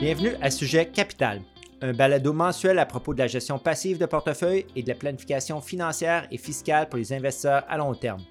Bienvenue 0.00 0.34
à 0.40 0.50
Sujet 0.50 0.86
Capital, 0.86 1.40
un 1.82 1.92
balado 1.92 2.32
mensuel 2.32 2.78
à 2.78 2.86
propos 2.86 3.14
de 3.14 3.18
la 3.18 3.26
gestion 3.26 3.58
passive 3.58 3.98
de 3.98 4.06
portefeuille 4.06 4.66
et 4.76 4.82
de 4.82 4.88
la 4.88 4.94
planification 4.94 5.60
financière 5.60 6.26
et 6.30 6.38
fiscale 6.38 6.88
pour 6.88 6.98
les 6.98 7.12
investisseurs 7.12 7.64
à 7.68 7.76
long 7.76 7.94
terme. 7.94 8.22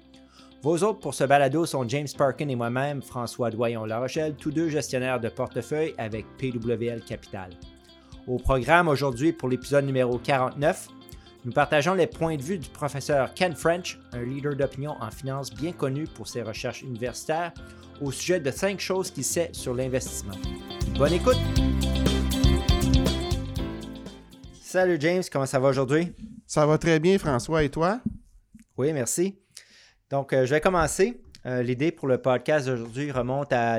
Vos 0.62 0.82
autres 0.82 0.98
pour 0.98 1.14
ce 1.14 1.24
balado 1.24 1.66
sont 1.66 1.88
James 1.88 2.08
Parkin 2.16 2.48
et 2.48 2.56
moi-même, 2.56 3.02
François 3.02 3.50
Doyon-La 3.50 4.00
Rochelle, 4.00 4.34
tous 4.34 4.50
deux 4.50 4.68
gestionnaires 4.68 5.20
de 5.20 5.28
portefeuille 5.28 5.94
avec 5.98 6.26
PWL 6.38 7.02
Capital. 7.02 7.50
Au 8.26 8.36
programme 8.38 8.88
aujourd'hui 8.88 9.32
pour 9.32 9.48
l'épisode 9.48 9.84
numéro 9.84 10.18
49, 10.18 10.88
nous 11.44 11.52
partageons 11.52 11.94
les 11.94 12.06
points 12.06 12.36
de 12.36 12.42
vue 12.42 12.58
du 12.58 12.68
professeur 12.68 13.32
Ken 13.32 13.54
French, 13.54 13.98
un 14.12 14.22
leader 14.22 14.56
d'opinion 14.56 14.96
en 15.00 15.10
finance 15.10 15.54
bien 15.54 15.72
connu 15.72 16.04
pour 16.04 16.26
ses 16.26 16.42
recherches 16.42 16.82
universitaires, 16.82 17.52
au 18.00 18.12
sujet 18.12 18.40
de 18.40 18.50
cinq 18.50 18.80
choses 18.80 19.10
qu'il 19.10 19.24
sait 19.24 19.50
sur 19.52 19.74
l'investissement. 19.74 20.34
Bonne 20.96 21.12
écoute! 21.12 21.36
Salut 24.60 24.98
James, 25.00 25.22
comment 25.32 25.46
ça 25.46 25.58
va 25.58 25.68
aujourd'hui? 25.68 26.12
Ça 26.46 26.66
va 26.66 26.78
très 26.78 27.00
bien, 27.00 27.18
François, 27.18 27.62
et 27.62 27.70
toi? 27.70 28.00
Oui, 28.76 28.92
merci. 28.92 29.38
Donc, 30.10 30.32
euh, 30.32 30.46
je 30.46 30.54
vais 30.54 30.60
commencer. 30.60 31.22
Euh, 31.46 31.62
l'idée 31.62 31.92
pour 31.92 32.08
le 32.08 32.18
podcast 32.18 32.66
d'aujourd'hui 32.66 33.10
remonte 33.10 33.52
à 33.52 33.78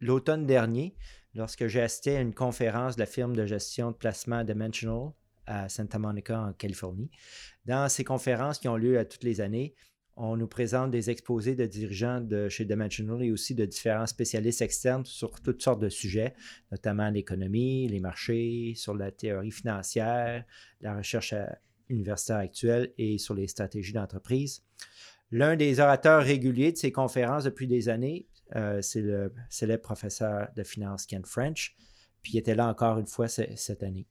l'automne 0.00 0.46
dernier, 0.46 0.94
lorsque 1.34 1.66
j'ai 1.66 1.80
assisté 1.80 2.16
à 2.16 2.20
une 2.20 2.34
conférence 2.34 2.96
de 2.96 3.00
la 3.00 3.06
firme 3.06 3.34
de 3.34 3.46
gestion 3.46 3.90
de 3.90 3.96
placement 3.96 4.44
Dimensional 4.44 5.12
à 5.46 5.68
Santa 5.68 5.98
Monica, 5.98 6.40
en 6.40 6.52
Californie. 6.52 7.10
Dans 7.64 7.88
ces 7.88 8.04
conférences 8.04 8.58
qui 8.58 8.68
ont 8.68 8.76
lieu 8.76 8.98
à 8.98 9.04
toutes 9.04 9.22
les 9.22 9.40
années, 9.40 9.74
on 10.16 10.36
nous 10.36 10.46
présente 10.46 10.90
des 10.90 11.10
exposés 11.10 11.54
de 11.54 11.66
dirigeants 11.66 12.20
de 12.20 12.48
chez 12.48 12.64
Dimensional 12.64 13.22
et 13.22 13.30
aussi 13.30 13.54
de 13.54 13.66
différents 13.66 14.06
spécialistes 14.06 14.62
externes 14.62 15.04
sur 15.04 15.40
toutes 15.40 15.62
sortes 15.62 15.80
de 15.80 15.90
sujets, 15.90 16.34
notamment 16.72 17.10
l'économie, 17.10 17.86
les 17.88 18.00
marchés, 18.00 18.72
sur 18.76 18.94
la 18.94 19.10
théorie 19.10 19.50
financière, 19.50 20.44
la 20.80 20.96
recherche 20.96 21.34
universitaire 21.90 22.38
actuelle 22.38 22.92
et 22.96 23.18
sur 23.18 23.34
les 23.34 23.46
stratégies 23.46 23.92
d'entreprise. 23.92 24.62
L'un 25.30 25.56
des 25.56 25.80
orateurs 25.80 26.22
réguliers 26.22 26.72
de 26.72 26.78
ces 26.78 26.92
conférences 26.92 27.44
depuis 27.44 27.66
des 27.66 27.88
années, 27.88 28.26
euh, 28.54 28.80
c'est 28.80 29.02
le 29.02 29.32
célèbre 29.50 29.82
professeur 29.82 30.48
de 30.56 30.62
finance 30.62 31.04
Ken 31.04 31.24
French, 31.24 31.76
puis 32.22 32.32
il 32.34 32.38
était 32.38 32.54
là 32.54 32.68
encore 32.68 32.98
une 32.98 33.06
fois 33.06 33.28
cette 33.28 33.82
année. 33.82 34.06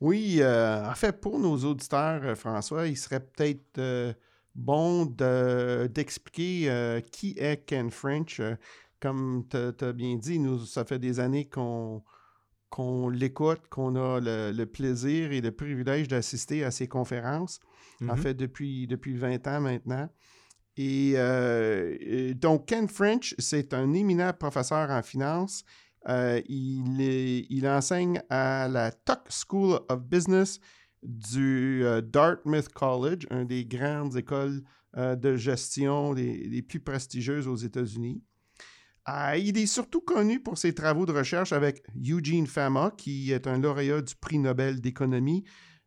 Oui, 0.00 0.38
euh, 0.40 0.86
en 0.86 0.94
fait, 0.94 1.20
pour 1.20 1.38
nos 1.38 1.56
auditeurs, 1.64 2.22
euh, 2.24 2.34
François, 2.34 2.86
il 2.86 2.96
serait 2.96 3.20
peut-être 3.20 4.14
bon 4.54 5.06
d'expliquer 5.06 7.02
qui 7.12 7.34
est 7.38 7.64
Ken 7.66 7.90
French. 7.90 8.40
comme 9.00 9.44
tu 9.48 9.84
as 9.84 9.92
bien 9.92 10.16
dit, 10.16 10.38
nous, 10.38 10.64
ça 10.66 10.84
fait 10.84 10.98
des 10.98 11.20
années 11.20 11.48
qu'on 11.48 12.02
l'écoute, 13.08 13.68
qu'on 13.70 13.96
a 13.96 14.20
le, 14.20 14.64
plaisir 14.64 15.32
et 15.32 15.40
le 15.40 15.52
privilège 15.52 16.08
d'assister 16.08 16.64
à 16.64 16.70
ses 16.70 16.88
conférences. 16.88 17.60
En 18.02 18.06
mm-hmm. 18.06 18.16
fait, 18.16 18.34
depuis, 18.34 18.86
depuis 18.86 19.16
20 19.16 19.46
ans 19.46 19.60
maintenant. 19.60 20.08
Et, 20.76 21.14
donc, 22.34 22.66
Ken 22.66 22.88
French, 22.88 23.34
c'est 23.38 23.74
un 23.74 23.92
éminent 23.92 24.32
professeur 24.32 24.90
en 24.90 25.02
finance. 25.02 25.64
il, 26.08 27.46
il 27.50 27.68
enseigne 27.68 28.22
à 28.30 28.68
la 28.68 28.90
Tuck 28.90 29.20
School 29.28 29.80
of 29.88 30.02
Business 30.02 30.60
du 31.02 31.84
euh, 31.84 32.00
Dartmouth 32.00 32.68
College, 32.70 33.26
une 33.30 33.46
des 33.46 33.64
grandes 33.64 34.16
écoles 34.16 34.62
euh, 34.96 35.16
de 35.16 35.36
gestion 35.36 36.12
les, 36.12 36.62
plus 36.62 36.80
prestigieuses 36.80 37.46
aux 37.46 37.56
États-Unis. 37.56 38.22
Ah, 39.04 39.36
il 39.38 39.56
est 39.56 39.66
surtout 39.66 40.00
connu 40.00 40.40
pour 40.40 40.58
ses 40.58 40.74
travaux 40.74 41.06
de 41.06 41.12
recherche 41.12 41.52
avec 41.52 41.82
Eugene 41.96 42.46
Fama, 42.46 42.92
qui 42.96 43.32
est 43.32 43.46
un 43.46 43.58
lauréat 43.58 44.02
du 44.02 44.14
prix 44.14 44.38
Nobel 44.38 44.80
d'économie, 44.80 45.44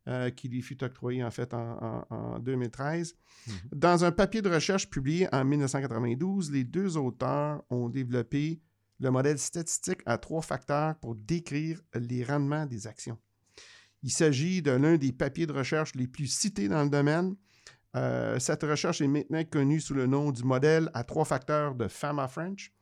euh, 0.08 0.30
qui 0.32 0.50
lui 0.50 0.62
fut 0.62 0.84
octroyé 0.84 1.24
en 1.24 1.32
fait 1.32 1.54
en, 1.54 2.40
2013. 2.40 3.14
Mm-hmm. 3.14 3.54
Dans 3.72 4.04
un 4.04 4.12
papier 4.12 4.42
de 4.42 4.50
recherche 4.50 4.90
publié 4.90 5.28
en 5.32 5.46
1992, 5.46 6.52
les 6.52 6.64
deux 6.64 6.98
auteurs 6.98 7.64
ont 7.70 7.88
développé 7.88 8.62
le 9.00 9.12
modèle 9.12 9.38
statistique 9.38 10.02
à 10.06 10.18
trois 10.18 10.42
facteurs 10.42 10.96
pour 10.96 11.16
décrire 11.16 11.82
les 11.94 12.24
rendements 12.24 12.66
des 12.66 12.88
actions. 12.88 13.18
Il 14.04 14.12
s'agit 14.12 14.62
de 14.62 14.72
l'un 14.72 14.98
des 14.98 15.14
papiers 15.14 15.48
de 15.48 15.54
recherche 15.54 15.96
les 15.96 16.08
plus 16.08 16.28
cités 16.28 16.68
dans 16.68 16.84
le 16.84 16.90
domaine. 16.90 17.36
Euh, 17.96 18.38
cette 18.38 18.64
recherche 18.64 19.02
est 19.02 19.08
maintenant 19.08 19.44
connue 19.46 19.80
sous 19.80 19.94
le 19.94 20.08
nom 20.08 20.32
du 20.32 20.44
modèle 20.44 20.90
à 20.94 21.04
trois 21.04 21.26
facteurs 21.26 21.74
de 21.74 21.88
Fama 21.88 22.28
French. 22.28 22.74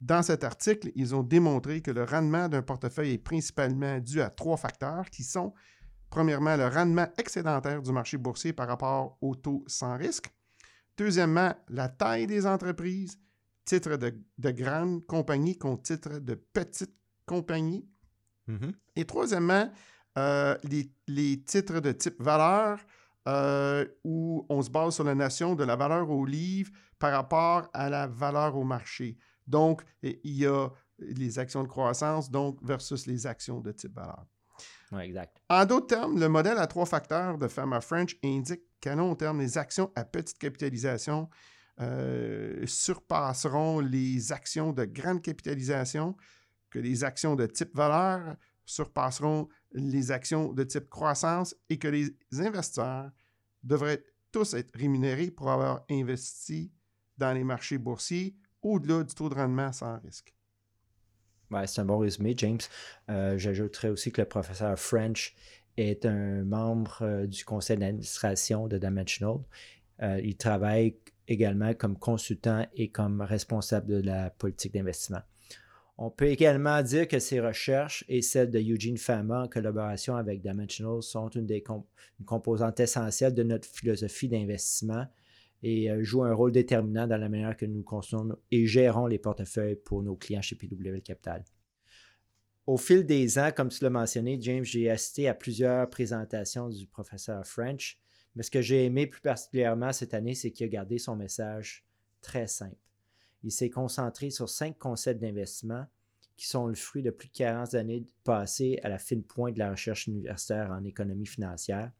Dans 0.00 0.22
cet 0.22 0.44
article, 0.44 0.90
ils 0.94 1.14
ont 1.14 1.22
démontré 1.22 1.80
que 1.80 1.90
le 1.90 2.04
rendement 2.04 2.48
d'un 2.48 2.62
portefeuille 2.62 3.12
est 3.12 3.18
principalement 3.18 3.98
dû 3.98 4.20
à 4.20 4.30
trois 4.30 4.56
facteurs 4.56 5.10
qui 5.10 5.22
sont, 5.22 5.52
premièrement, 6.10 6.56
le 6.56 6.66
rendement 6.66 7.08
excédentaire 7.18 7.82
du 7.82 7.92
marché 7.92 8.16
boursier 8.16 8.52
par 8.52 8.68
rapport 8.68 9.18
au 9.20 9.34
taux 9.34 9.64
sans 9.66 9.96
risque. 9.96 10.32
Deuxièmement, 10.96 11.54
la 11.68 11.88
taille 11.88 12.26
des 12.26 12.46
entreprises, 12.46 13.18
titres 13.64 13.96
de, 13.96 14.50
grandes 14.50 15.04
compagnies 15.06 15.58
contre 15.58 15.82
titres 15.82 16.18
de 16.18 16.34
petites 16.34 16.94
compagnies. 17.26 17.86
Mm-hmm. 18.48 18.72
Et 18.96 19.04
troisièmement, 19.04 19.70
euh, 20.18 20.56
les, 21.06 21.44
titres 21.44 21.80
de 21.80 21.92
type 21.92 22.20
valeur, 22.20 22.80
euh, 23.28 23.86
où 24.04 24.44
on 24.48 24.62
se 24.62 24.70
base 24.70 24.94
sur 24.94 25.04
la 25.04 25.14
notion 25.14 25.54
de 25.54 25.62
la 25.62 25.76
valeur 25.76 26.10
au 26.10 26.24
livre 26.24 26.72
par 26.98 27.12
rapport 27.12 27.68
à 27.72 27.88
la 27.88 28.06
valeur 28.06 28.56
au 28.56 28.64
marché. 28.64 29.16
Donc, 29.46 29.82
il 30.02 30.18
y 30.24 30.46
a 30.46 30.68
les 30.98 31.38
actions 31.38 31.62
de 31.62 31.68
croissance, 31.68 32.30
donc, 32.30 32.58
versus 32.62 33.06
les 33.06 33.26
actions 33.26 33.60
de 33.60 33.70
type 33.72 33.94
valeur. 33.94 34.26
Exact. 35.00 35.36
En 35.48 35.64
d'autres 35.66 35.86
termes, 35.86 36.18
le 36.18 36.28
modèle 36.28 36.58
à 36.58 36.66
trois 36.66 36.86
facteurs 36.86 37.38
de 37.38 37.46
Fama 37.46 37.80
French 37.80 38.16
indique 38.24 38.62
qu'à 38.80 38.96
long 38.96 39.14
terme, 39.14 39.38
les 39.38 39.56
actions 39.56 39.92
à 39.94 40.04
petite 40.04 40.38
capitalisation 40.38 41.28
euh, 41.80 42.66
surpasseront 42.66 43.78
les 43.78 44.32
actions 44.32 44.72
de 44.72 44.84
grande 44.84 45.22
capitalisation, 45.22 46.16
que 46.70 46.80
les 46.80 47.04
actions 47.04 47.36
de 47.36 47.46
type 47.46 47.74
valeur 47.74 48.36
surpasseront 48.64 49.48
les 49.72 50.10
actions 50.10 50.52
de 50.52 50.64
type 50.64 50.88
croissance 50.88 51.54
et 51.68 51.78
que 51.78 51.88
les 51.88 52.08
investisseurs 52.38 53.10
devraient 53.62 54.02
tous 54.32 54.54
être 54.54 54.70
rémunérés 54.74 55.30
pour 55.30 55.50
avoir 55.50 55.84
investi 55.90 56.72
dans 57.16 57.32
les 57.32 57.44
marchés 57.44 57.78
boursiers 57.78 58.36
au-delà 58.62 59.04
du 59.04 59.14
taux 59.14 59.28
de 59.28 59.34
rendement 59.34 59.72
sans 59.72 59.98
risque. 60.00 60.34
c'est 61.66 61.80
un 61.80 61.84
bon 61.84 61.98
résumé, 61.98 62.34
James. 62.36 62.58
Euh, 63.10 63.38
j'ajouterais 63.38 63.88
aussi 63.88 64.12
que 64.12 64.20
le 64.20 64.28
professeur 64.28 64.78
French 64.78 65.34
est 65.76 66.04
un 66.06 66.44
membre 66.44 66.98
euh, 67.02 67.26
du 67.26 67.44
conseil 67.44 67.78
d'administration 67.78 68.66
de 68.66 68.78
Dimensional. 68.78 69.38
Euh, 70.02 70.20
il 70.22 70.36
travaille 70.36 70.96
également 71.26 71.74
comme 71.74 71.98
consultant 71.98 72.66
et 72.74 72.90
comme 72.90 73.20
responsable 73.20 73.86
de 73.88 74.00
la 74.00 74.30
politique 74.30 74.74
d'investissement. 74.74 75.22
On 76.00 76.10
peut 76.10 76.28
également 76.28 76.80
dire 76.80 77.08
que 77.08 77.18
ces 77.18 77.40
recherches 77.40 78.04
et 78.08 78.22
celles 78.22 78.52
de 78.52 78.60
Eugene 78.60 78.96
Fama 78.96 79.42
en 79.42 79.48
collaboration 79.48 80.14
avec 80.14 80.40
Dimensional 80.40 81.02
sont 81.02 81.28
une 81.30 81.44
des 81.44 81.64
composantes 82.24 82.78
essentielles 82.78 83.34
de 83.34 83.42
notre 83.42 83.66
philosophie 83.66 84.28
d'investissement 84.28 85.06
et 85.64 85.90
euh, 85.90 86.04
jouent 86.04 86.22
un 86.22 86.32
rôle 86.32 86.52
déterminant 86.52 87.08
dans 87.08 87.16
la 87.16 87.28
manière 87.28 87.56
que 87.56 87.66
nous 87.66 87.82
construisons 87.82 88.36
et 88.52 88.64
gérons 88.64 89.08
les 89.08 89.18
portefeuilles 89.18 89.74
pour 89.74 90.04
nos 90.04 90.14
clients 90.14 90.40
chez 90.40 90.54
PWL 90.54 91.02
Capital. 91.02 91.44
Au 92.68 92.76
fil 92.76 93.04
des 93.04 93.36
ans, 93.40 93.50
comme 93.50 93.68
tu 93.68 93.82
l'as 93.82 93.90
mentionné, 93.90 94.38
James, 94.40 94.62
j'ai 94.62 94.88
assisté 94.90 95.26
à 95.26 95.34
plusieurs 95.34 95.90
présentations 95.90 96.68
du 96.68 96.86
professeur 96.86 97.44
French, 97.44 97.98
mais 98.36 98.44
ce 98.44 98.52
que 98.52 98.62
j'ai 98.62 98.84
aimé 98.84 99.08
plus 99.08 99.20
particulièrement 99.20 99.92
cette 99.92 100.14
année, 100.14 100.36
c'est 100.36 100.52
qu'il 100.52 100.66
a 100.66 100.68
gardé 100.68 100.98
son 100.98 101.16
message 101.16 101.84
très 102.20 102.46
simple 102.46 102.87
il 103.48 103.52
s'est 103.52 103.70
concentré 103.70 104.28
sur 104.28 104.48
cinq 104.48 104.76
concepts 104.78 105.22
d'investissement 105.22 105.86
qui 106.36 106.46
sont 106.46 106.66
le 106.66 106.74
fruit 106.74 107.02
de 107.02 107.10
plus 107.10 107.28
de 107.28 107.32
40 107.32 107.72
années 107.74 108.04
passées 108.24 108.78
à 108.82 108.90
la 108.90 108.98
fine 108.98 109.22
pointe 109.22 109.54
de 109.54 109.58
la 109.58 109.70
recherche 109.70 110.06
universitaire 110.06 110.70
en 110.70 110.84
économie 110.84 111.26
financière. 111.26 111.90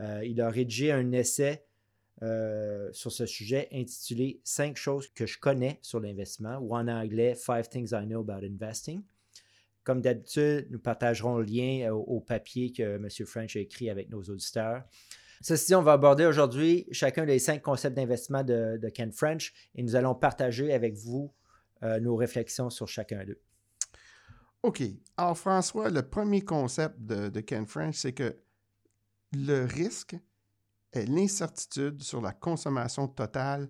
Euh, 0.00 0.24
il 0.24 0.40
a 0.40 0.48
rédigé 0.48 0.90
un 0.90 1.12
essai 1.12 1.66
euh, 2.22 2.88
sur 2.92 3.12
ce 3.12 3.26
sujet 3.26 3.68
intitulé 3.70 4.40
Cinq 4.44 4.78
choses 4.78 5.08
que 5.08 5.26
je 5.26 5.38
connais 5.38 5.78
sur 5.82 6.00
l'investissement 6.00 6.56
ou 6.56 6.74
en 6.74 6.88
anglais 6.88 7.34
Five 7.34 7.68
Things 7.68 7.90
I 7.92 8.06
Know 8.06 8.20
About 8.20 8.46
Investing. 8.46 9.02
Comme 9.84 10.00
d'habitude, 10.00 10.68
nous 10.70 10.78
partagerons 10.78 11.36
le 11.36 11.44
lien 11.44 11.92
au, 11.92 12.00
au 12.00 12.20
papier 12.20 12.72
que 12.72 12.96
M. 12.96 13.08
French 13.26 13.56
a 13.56 13.60
écrit 13.60 13.90
avec 13.90 14.08
nos 14.08 14.22
auditeurs. 14.22 14.84
Ceci 15.40 15.74
on 15.74 15.82
va 15.82 15.92
aborder 15.92 16.26
aujourd'hui 16.26 16.86
chacun 16.90 17.24
des 17.24 17.38
cinq 17.38 17.62
concepts 17.62 17.96
d'investissement 17.96 18.42
de, 18.42 18.88
Ken 18.94 19.12
French 19.12 19.52
et 19.74 19.82
nous 19.82 19.96
allons 19.96 20.14
partager 20.14 20.72
avec 20.72 20.94
vous 20.94 21.32
euh, 21.82 22.00
nos 22.00 22.16
réflexions 22.16 22.70
sur 22.70 22.88
chacun 22.88 23.24
d'eux. 23.24 23.40
OK. 24.62 24.82
Alors, 25.16 25.38
François, 25.38 25.88
le 25.88 26.02
premier 26.02 26.40
concept 26.40 26.98
de, 27.00 27.28
de 27.28 27.40
Ken 27.40 27.66
French, 27.66 27.96
c'est 27.96 28.12
que 28.12 28.36
le 29.32 29.64
risque 29.64 30.16
est 30.92 31.06
l'incertitude 31.06 32.02
sur 32.02 32.20
la 32.20 32.32
consommation 32.32 33.06
totale 33.06 33.68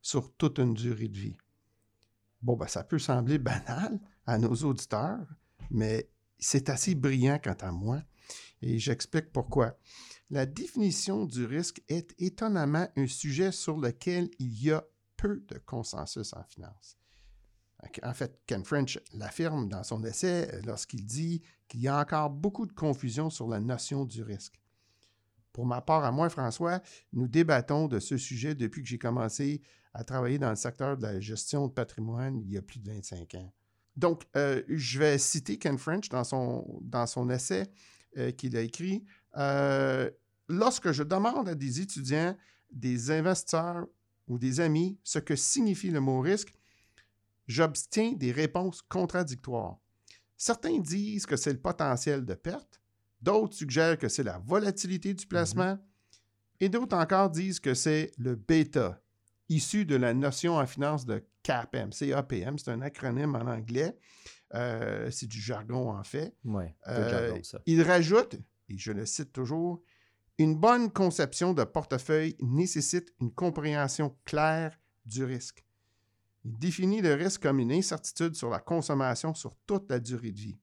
sur 0.00 0.32
toute 0.36 0.58
une 0.58 0.74
durée 0.74 1.08
de 1.08 1.18
vie. 1.18 1.36
Bon, 2.40 2.56
ben, 2.56 2.68
ça 2.68 2.84
peut 2.84 2.98
sembler 2.98 3.38
banal 3.38 3.98
à 4.26 4.38
nos 4.38 4.54
auditeurs, 4.54 5.26
mais 5.70 6.08
c'est 6.38 6.68
assez 6.68 6.94
brillant 6.94 7.38
quant 7.42 7.56
à 7.60 7.72
moi. 7.72 8.00
Et 8.62 8.78
j'explique 8.78 9.32
pourquoi. 9.32 9.78
La 10.30 10.46
définition 10.46 11.24
du 11.24 11.44
risque 11.44 11.82
est 11.88 12.14
étonnamment 12.18 12.88
un 12.96 13.06
sujet 13.06 13.52
sur 13.52 13.78
lequel 13.78 14.30
il 14.38 14.62
y 14.62 14.70
a 14.70 14.84
peu 15.16 15.42
de 15.48 15.58
consensus 15.58 16.32
en 16.34 16.44
finance. 16.44 16.98
En 18.02 18.12
fait, 18.12 18.40
Ken 18.46 18.64
French 18.64 18.98
l'affirme 19.14 19.68
dans 19.68 19.84
son 19.84 20.02
essai 20.04 20.48
euh, 20.52 20.60
lorsqu'il 20.66 21.06
dit 21.06 21.42
qu'il 21.68 21.80
y 21.80 21.88
a 21.88 22.00
encore 22.00 22.28
beaucoup 22.30 22.66
de 22.66 22.72
confusion 22.72 23.30
sur 23.30 23.48
la 23.48 23.60
notion 23.60 24.04
du 24.04 24.22
risque. 24.22 24.60
Pour 25.52 25.64
ma 25.64 25.80
part, 25.80 26.04
à 26.04 26.10
moi, 26.10 26.28
François, 26.28 26.82
nous 27.12 27.28
débattons 27.28 27.86
de 27.86 28.00
ce 28.00 28.16
sujet 28.16 28.54
depuis 28.54 28.82
que 28.82 28.88
j'ai 28.88 28.98
commencé 28.98 29.62
à 29.94 30.04
travailler 30.04 30.38
dans 30.38 30.50
le 30.50 30.56
secteur 30.56 30.96
de 30.96 31.02
la 31.02 31.20
gestion 31.20 31.68
de 31.68 31.72
patrimoine 31.72 32.40
il 32.40 32.50
y 32.50 32.58
a 32.58 32.62
plus 32.62 32.78
de 32.80 32.90
25 32.90 33.34
ans. 33.34 33.52
Donc, 33.96 34.24
euh, 34.36 34.62
je 34.68 34.98
vais 34.98 35.18
citer 35.18 35.58
Ken 35.58 35.78
French 35.78 36.08
dans 36.08 36.24
son, 36.24 36.80
dans 36.82 37.06
son 37.06 37.30
essai 37.30 37.64
euh, 38.18 38.30
qu'il 38.32 38.56
a 38.56 38.60
écrit. 38.60 39.04
lorsque 40.48 40.92
je 40.92 41.02
demande 41.02 41.48
à 41.48 41.54
des 41.54 41.80
étudiants, 41.80 42.36
des 42.70 43.10
investisseurs 43.10 43.86
ou 44.26 44.38
des 44.38 44.60
amis 44.60 44.98
ce 45.02 45.18
que 45.18 45.36
signifie 45.36 45.90
le 45.90 46.00
mot 46.00 46.20
risque, 46.20 46.52
j'obtiens 47.46 48.12
des 48.12 48.32
réponses 48.32 48.82
contradictoires. 48.82 49.78
Certains 50.36 50.78
disent 50.78 51.26
que 51.26 51.36
c'est 51.36 51.52
le 51.52 51.58
potentiel 51.58 52.24
de 52.24 52.34
perte, 52.34 52.80
d'autres 53.20 53.56
suggèrent 53.56 53.98
que 53.98 54.08
c'est 54.08 54.22
la 54.22 54.38
volatilité 54.38 55.14
du 55.14 55.26
placement, 55.26 55.72
mhm. 55.72 55.80
et 56.60 56.68
d'autres 56.68 56.96
encore 56.96 57.30
disent 57.30 57.58
que 57.58 57.74
c'est 57.74 58.12
le 58.18 58.36
bêta, 58.36 59.02
issu 59.48 59.84
de 59.84 59.96
la 59.96 60.14
notion 60.14 60.56
en 60.56 60.66
finance 60.66 61.06
de 61.06 61.24
CAPM. 61.42 61.90
CAPM, 61.90 62.58
c'est 62.58 62.70
un 62.70 62.82
acronyme 62.82 63.34
en 63.34 63.46
anglais. 63.46 63.96
Euh, 64.54 65.10
c'est 65.10 65.26
du 65.26 65.40
jargon 65.40 65.90
en 65.90 66.04
fait. 66.04 66.34
Euh, 66.88 67.38
il 67.66 67.82
rajoute, 67.82 68.36
et 68.68 68.78
je 68.78 68.92
le 68.92 69.04
cite 69.04 69.32
toujours, 69.32 69.82
une 70.38 70.56
bonne 70.56 70.90
conception 70.90 71.52
de 71.52 71.64
portefeuille 71.64 72.36
nécessite 72.40 73.12
une 73.20 73.32
compréhension 73.32 74.16
claire 74.24 74.78
du 75.04 75.24
risque. 75.24 75.64
Il 76.44 76.56
définit 76.58 77.02
le 77.02 77.14
risque 77.14 77.42
comme 77.42 77.58
une 77.58 77.72
incertitude 77.72 78.34
sur 78.36 78.48
la 78.48 78.60
consommation 78.60 79.34
sur 79.34 79.56
toute 79.66 79.90
la 79.90 79.98
durée 79.98 80.32
de 80.32 80.40
vie. 80.40 80.58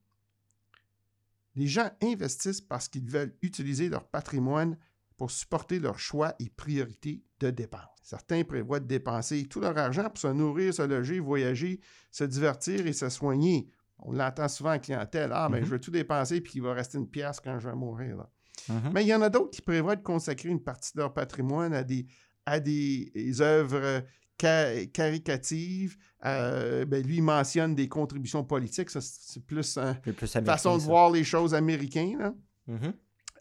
Les 1.54 1.66
gens 1.66 1.90
investissent 2.02 2.60
parce 2.60 2.88
qu'ils 2.88 3.08
veulent 3.08 3.36
utiliser 3.42 3.88
leur 3.88 4.06
patrimoine 4.08 4.78
pour 5.16 5.30
supporter 5.30 5.78
leurs 5.78 5.98
choix 5.98 6.34
et 6.38 6.50
priorités 6.50 7.22
de 7.40 7.50
dépenses. 7.50 7.82
Certains 8.02 8.44
prévoient 8.44 8.80
de 8.80 8.86
dépenser 8.86 9.46
tout 9.46 9.60
leur 9.60 9.76
argent 9.76 10.08
pour 10.08 10.18
se 10.18 10.28
nourrir, 10.28 10.72
se 10.74 10.82
loger, 10.82 11.18
voyager, 11.18 11.80
se 12.10 12.24
divertir 12.24 12.86
et 12.86 12.92
se 12.92 13.08
soigner. 13.08 13.68
On 13.98 14.12
l'entend 14.12 14.48
souvent 14.48 14.74
en 14.74 14.78
clientèle. 14.78 15.30
Ah, 15.32 15.48
mais 15.50 15.60
ben, 15.60 15.66
je 15.66 15.70
veux 15.70 15.80
tout 15.80 15.90
dépenser 15.90 16.40
puis 16.40 16.54
il 16.56 16.62
va 16.62 16.74
rester 16.74 16.98
une 16.98 17.08
pièce 17.08 17.40
quand 17.40 17.58
je 17.58 17.68
vais 17.68 17.74
mourir. 17.74 18.26
Mm-hmm. 18.68 18.92
Mais 18.92 19.04
il 19.04 19.08
y 19.08 19.14
en 19.14 19.22
a 19.22 19.28
d'autres 19.28 19.50
qui 19.50 19.62
prévoient 19.62 19.96
de 19.96 20.02
consacrer 20.02 20.48
une 20.48 20.62
partie 20.62 20.92
de 20.94 21.00
leur 21.00 21.12
patrimoine 21.12 21.72
à 21.72 21.82
des, 21.82 22.06
à 22.44 22.60
des 22.60 23.40
œuvres 23.40 24.02
caricative. 24.38 25.96
Euh, 26.24 26.84
ben, 26.84 27.02
lui, 27.04 27.16
il 27.16 27.22
mentionne 27.22 27.74
des 27.74 27.88
contributions 27.88 28.44
politiques. 28.44 28.90
c'est 28.90 29.44
plus 29.44 29.78
une 29.78 30.44
façon 30.44 30.76
de 30.76 30.82
voir 30.82 31.10
les 31.10 31.24
choses 31.24 31.54
américaines. 31.54 32.34
Mm-hmm. 32.68 32.92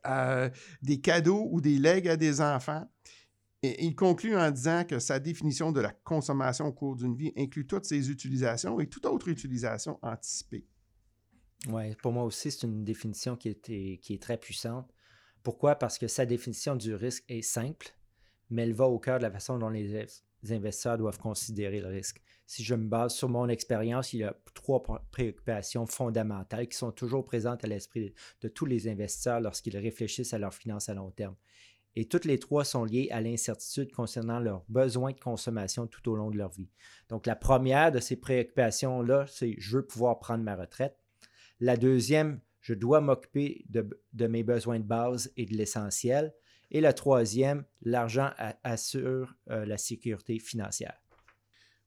Euh, 0.07 0.49
des 0.81 1.01
cadeaux 1.01 1.47
ou 1.51 1.61
des 1.61 1.79
legs 1.79 2.07
à 2.07 2.15
des 2.15 2.39
enfants. 2.41 2.87
Il 3.79 3.95
conclut 3.95 4.35
en 4.35 4.51
disant 4.51 4.83
que 4.83 4.99
sa 4.99 5.19
définition 5.19 5.71
de 5.71 5.81
la 5.81 5.91
consommation 5.91 6.67
au 6.67 6.73
cours 6.73 6.95
d'une 6.95 7.15
vie 7.15 7.31
inclut 7.37 7.67
toutes 7.67 7.85
ses 7.85 8.09
utilisations 8.09 8.79
et 8.79 8.87
toute 8.87 9.05
autre 9.05 9.27
utilisation 9.27 9.99
anticipée. 10.01 10.65
Oui, 11.69 11.95
pour 11.95 12.11
moi 12.11 12.23
aussi, 12.23 12.51
c'est 12.51 12.67
une 12.67 12.83
définition 12.83 13.35
qui 13.35 13.49
est, 13.49 13.99
qui 13.99 14.13
est 14.13 14.21
très 14.21 14.37
puissante. 14.37 14.91
Pourquoi? 15.43 15.75
Parce 15.75 15.97
que 15.97 16.07
sa 16.07 16.25
définition 16.25 16.75
du 16.75 16.93
risque 16.95 17.23
est 17.29 17.41
simple, 17.41 17.95
mais 18.49 18.63
elle 18.63 18.73
va 18.73 18.87
au 18.87 18.99
cœur 18.99 19.19
de 19.19 19.23
la 19.23 19.31
façon 19.31 19.57
dont 19.57 19.69
les 19.69 20.05
investisseurs 20.49 20.97
doivent 20.97 21.19
considérer 21.19 21.79
le 21.79 21.87
risque. 21.87 22.21
Si 22.47 22.63
je 22.63 22.75
me 22.75 22.87
base 22.87 23.15
sur 23.15 23.29
mon 23.29 23.47
expérience, 23.49 24.13
il 24.13 24.19
y 24.19 24.23
a 24.23 24.35
trois 24.53 24.83
préoccupations 25.11 25.87
fondamentales 25.87 26.67
qui 26.67 26.77
sont 26.77 26.91
toujours 26.91 27.25
présentes 27.25 27.63
à 27.63 27.67
l'esprit 27.67 28.13
de 28.41 28.47
tous 28.47 28.65
les 28.65 28.87
investisseurs 28.87 29.39
lorsqu'ils 29.39 29.77
réfléchissent 29.77 30.33
à 30.33 30.37
leurs 30.37 30.53
finances 30.53 30.89
à 30.89 30.93
long 30.93 31.09
terme. 31.09 31.35
Et 31.95 32.05
toutes 32.05 32.25
les 32.25 32.39
trois 32.39 32.65
sont 32.65 32.83
liées 32.83 33.07
à 33.11 33.21
l'incertitude 33.21 33.91
concernant 33.91 34.39
leurs 34.39 34.65
besoins 34.67 35.11
de 35.11 35.19
consommation 35.19 35.87
tout 35.87 36.09
au 36.09 36.15
long 36.15 36.29
de 36.29 36.37
leur 36.37 36.51
vie. 36.51 36.69
Donc, 37.09 37.25
la 37.25 37.35
première 37.35 37.91
de 37.91 37.99
ces 37.99 38.17
préoccupations-là, 38.17 39.25
c'est 39.27 39.55
je 39.57 39.77
veux 39.77 39.85
pouvoir 39.85 40.19
prendre 40.19 40.43
ma 40.43 40.55
retraite. 40.55 40.97
La 41.61 41.77
deuxième, 41.77 42.41
je 42.59 42.73
dois 42.73 42.99
m'occuper 42.99 43.65
de, 43.69 44.27
mes 44.27 44.43
besoins 44.43 44.79
de 44.79 44.83
base 44.83 45.31
et 45.37 45.45
de 45.45 45.53
l'essentiel. 45.53 46.33
Et 46.71 46.81
la 46.81 46.93
troisième, 46.93 47.63
l'argent 47.83 48.31
assure 48.63 49.35
euh, 49.49 49.65
la 49.65 49.77
sécurité 49.77 50.39
financière. 50.39 50.99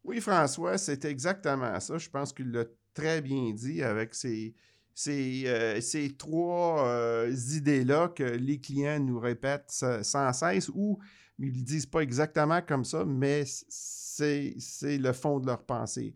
Oui, 0.04 0.20
François, 0.20 0.78
c'est 0.78 1.04
exactement 1.04 1.78
ça. 1.80 1.98
Je 1.98 2.08
pense 2.08 2.32
qu'il 2.32 2.50
l'a 2.52 2.64
très 2.94 3.20
bien 3.20 3.52
dit 3.52 3.82
avec 3.82 4.14
ces, 4.14 4.54
ces, 4.98 5.44
euh, 5.46 6.08
trois 6.18 6.88
euh, 6.88 7.32
idées-là 7.54 8.08
que 8.08 8.24
les 8.24 8.58
clients 8.58 8.98
nous 8.98 9.20
répètent 9.20 9.70
sans 9.70 10.32
cesse 10.32 10.68
ou 10.74 10.98
ils 11.38 11.52
ne 11.52 11.56
le 11.58 11.62
disent 11.62 11.86
pas 11.86 12.00
exactement 12.00 12.60
comme 12.62 12.84
ça, 12.84 13.04
mais 13.04 13.44
c'est 13.46 14.56
le 14.82 15.12
fond 15.12 15.38
de 15.38 15.46
leur 15.46 15.62
pensée. 15.64 16.14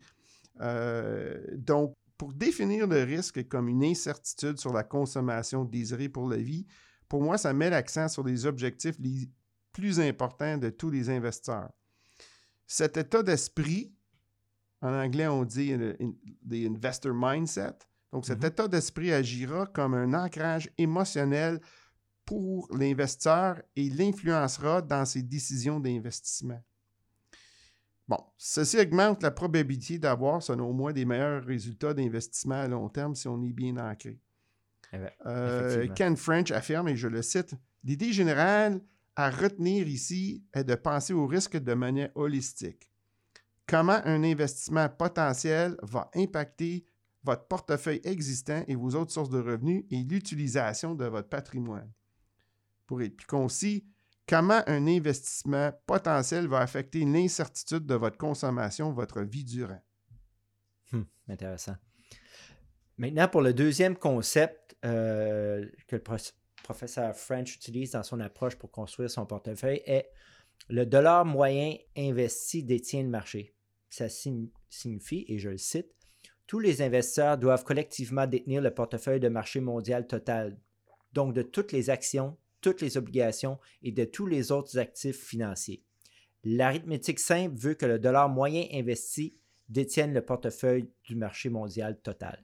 donc, 1.55 1.95
pour 2.17 2.33
définir 2.33 2.85
le 2.87 3.03
risque 3.03 3.47
comme 3.47 3.69
une 3.69 3.85
incertitude 3.85 4.59
sur 4.59 4.73
la 4.73 4.83
consommation 4.83 5.63
désirée 5.63 6.09
pour 6.09 6.27
la 6.27 6.37
vie, 6.37 6.67
pour 7.07 7.21
moi, 7.21 7.37
ça 7.37 7.53
met 7.53 7.69
l'accent 7.69 8.09
sur 8.09 8.25
les 8.25 8.45
objectifs 8.45 8.97
les 8.99 9.29
plus 9.71 10.01
importants 10.01 10.57
de 10.57 10.69
tous 10.69 10.89
les 10.89 11.09
investisseurs. 11.09 11.71
Cet 12.67 12.97
état 12.97 13.23
d'esprit, 13.23 13.93
en 14.81 14.93
anglais, 14.93 15.27
on 15.27 15.45
dit 15.45 15.73
the 16.45 16.65
investor 16.65 17.13
mindset. 17.15 17.77
Donc, 18.13 18.25
cet 18.25 18.41
mm-hmm. 18.41 18.47
état 18.47 18.67
d'esprit 18.67 19.11
agira 19.11 19.65
comme 19.65 19.95
un 19.95 20.13
ancrage 20.13 20.69
émotionnel 20.77 21.59
pour 22.25 22.69
l'investisseur 22.73 23.61
et 23.75 23.89
l'influencera 23.89 24.81
dans 24.81 25.03
ses 25.03 25.23
décisions 25.23 25.79
d'investissement. 25.79 26.61
Bon, 28.07 28.19
ceci 28.37 28.79
augmente 28.79 29.23
la 29.23 29.31
probabilité 29.31 29.97
d'avoir, 29.97 30.43
selon 30.43 30.71
moi, 30.73 30.93
des 30.93 31.05
meilleurs 31.05 31.43
résultats 31.43 31.95
d'investissement 31.95 32.61
à 32.61 32.67
long 32.67 32.87
terme 32.87 33.15
si 33.15 33.27
on 33.27 33.41
est 33.41 33.51
bien 33.51 33.77
ancré. 33.77 34.19
Eh 34.91 34.99
ben, 34.99 35.11
euh, 35.25 35.87
Ken 35.95 36.15
French 36.15 36.51
affirme, 36.51 36.89
et 36.89 36.95
je 36.95 37.07
le 37.07 37.23
cite, 37.23 37.55
L'idée 37.83 38.13
générale 38.13 38.79
à 39.15 39.29
retenir 39.29 39.87
ici 39.87 40.45
est 40.53 40.63
de 40.63 40.75
penser 40.75 41.13
au 41.13 41.25
risque 41.25 41.57
de 41.57 41.73
manière 41.73 42.11
holistique. 42.15 42.89
Comment 43.67 43.99
un 44.05 44.23
investissement 44.23 44.87
potentiel 44.87 45.75
va 45.81 46.09
impacter 46.15 46.85
votre 47.23 47.47
portefeuille 47.47 48.01
existant 48.03 48.63
et 48.67 48.75
vos 48.75 48.95
autres 48.95 49.11
sources 49.11 49.29
de 49.29 49.39
revenus 49.39 49.85
et 49.89 50.03
l'utilisation 50.03 50.95
de 50.95 51.05
votre 51.05 51.29
patrimoine. 51.29 51.91
Pour 52.85 53.01
être 53.01 53.15
plus 53.15 53.27
concis, 53.27 53.85
comment 54.27 54.61
un 54.67 54.87
investissement 54.87 55.71
potentiel 55.85 56.47
va 56.47 56.59
affecter 56.59 57.05
l'incertitude 57.05 57.85
de 57.85 57.95
votre 57.95 58.17
consommation, 58.17 58.91
votre 58.91 59.21
vie 59.21 59.45
durant? 59.45 59.81
Hum, 60.91 61.05
intéressant. 61.29 61.75
Maintenant, 62.97 63.27
pour 63.27 63.41
le 63.41 63.53
deuxième 63.53 63.97
concept 63.97 64.75
euh, 64.85 65.65
que 65.87 65.95
le 65.95 66.03
professeur 66.63 67.15
French 67.15 67.55
utilise 67.55 67.91
dans 67.91 68.03
son 68.03 68.19
approche 68.19 68.55
pour 68.55 68.71
construire 68.71 69.09
son 69.09 69.25
portefeuille 69.25 69.81
est 69.85 70.09
le 70.69 70.85
dollar 70.85 71.25
moyen 71.25 71.75
investi 71.97 72.63
détient 72.63 73.03
le 73.03 73.09
marché. 73.09 73.55
Ça 73.89 74.07
signifie, 74.09 75.25
et 75.27 75.37
je 75.37 75.49
le 75.49 75.57
cite, 75.57 75.91
tous 76.47 76.59
les 76.59 76.81
investisseurs 76.81 77.37
doivent 77.37 77.63
collectivement 77.63 78.27
détenir 78.27 78.61
le 78.61 78.73
portefeuille 78.73 79.19
de 79.19 79.29
marché 79.29 79.59
mondial 79.61 80.07
total, 80.07 80.57
donc 81.13 81.33
de 81.33 81.41
toutes 81.41 81.71
les 81.71 81.89
actions, 81.89 82.37
toutes 82.61 82.81
les 82.81 82.97
obligations 82.97 83.59
et 83.81 83.91
de 83.91 84.05
tous 84.05 84.25
les 84.25 84.51
autres 84.51 84.77
actifs 84.77 85.23
financiers. 85.23 85.83
L'arithmétique 86.43 87.19
simple 87.19 87.55
veut 87.55 87.73
que 87.73 87.85
le 87.85 87.99
dollar 87.99 88.29
moyen 88.29 88.65
investi 88.73 89.35
détienne 89.69 90.13
le 90.13 90.25
portefeuille 90.25 90.89
du 91.05 91.15
marché 91.15 91.49
mondial 91.49 91.99
total. 92.01 92.43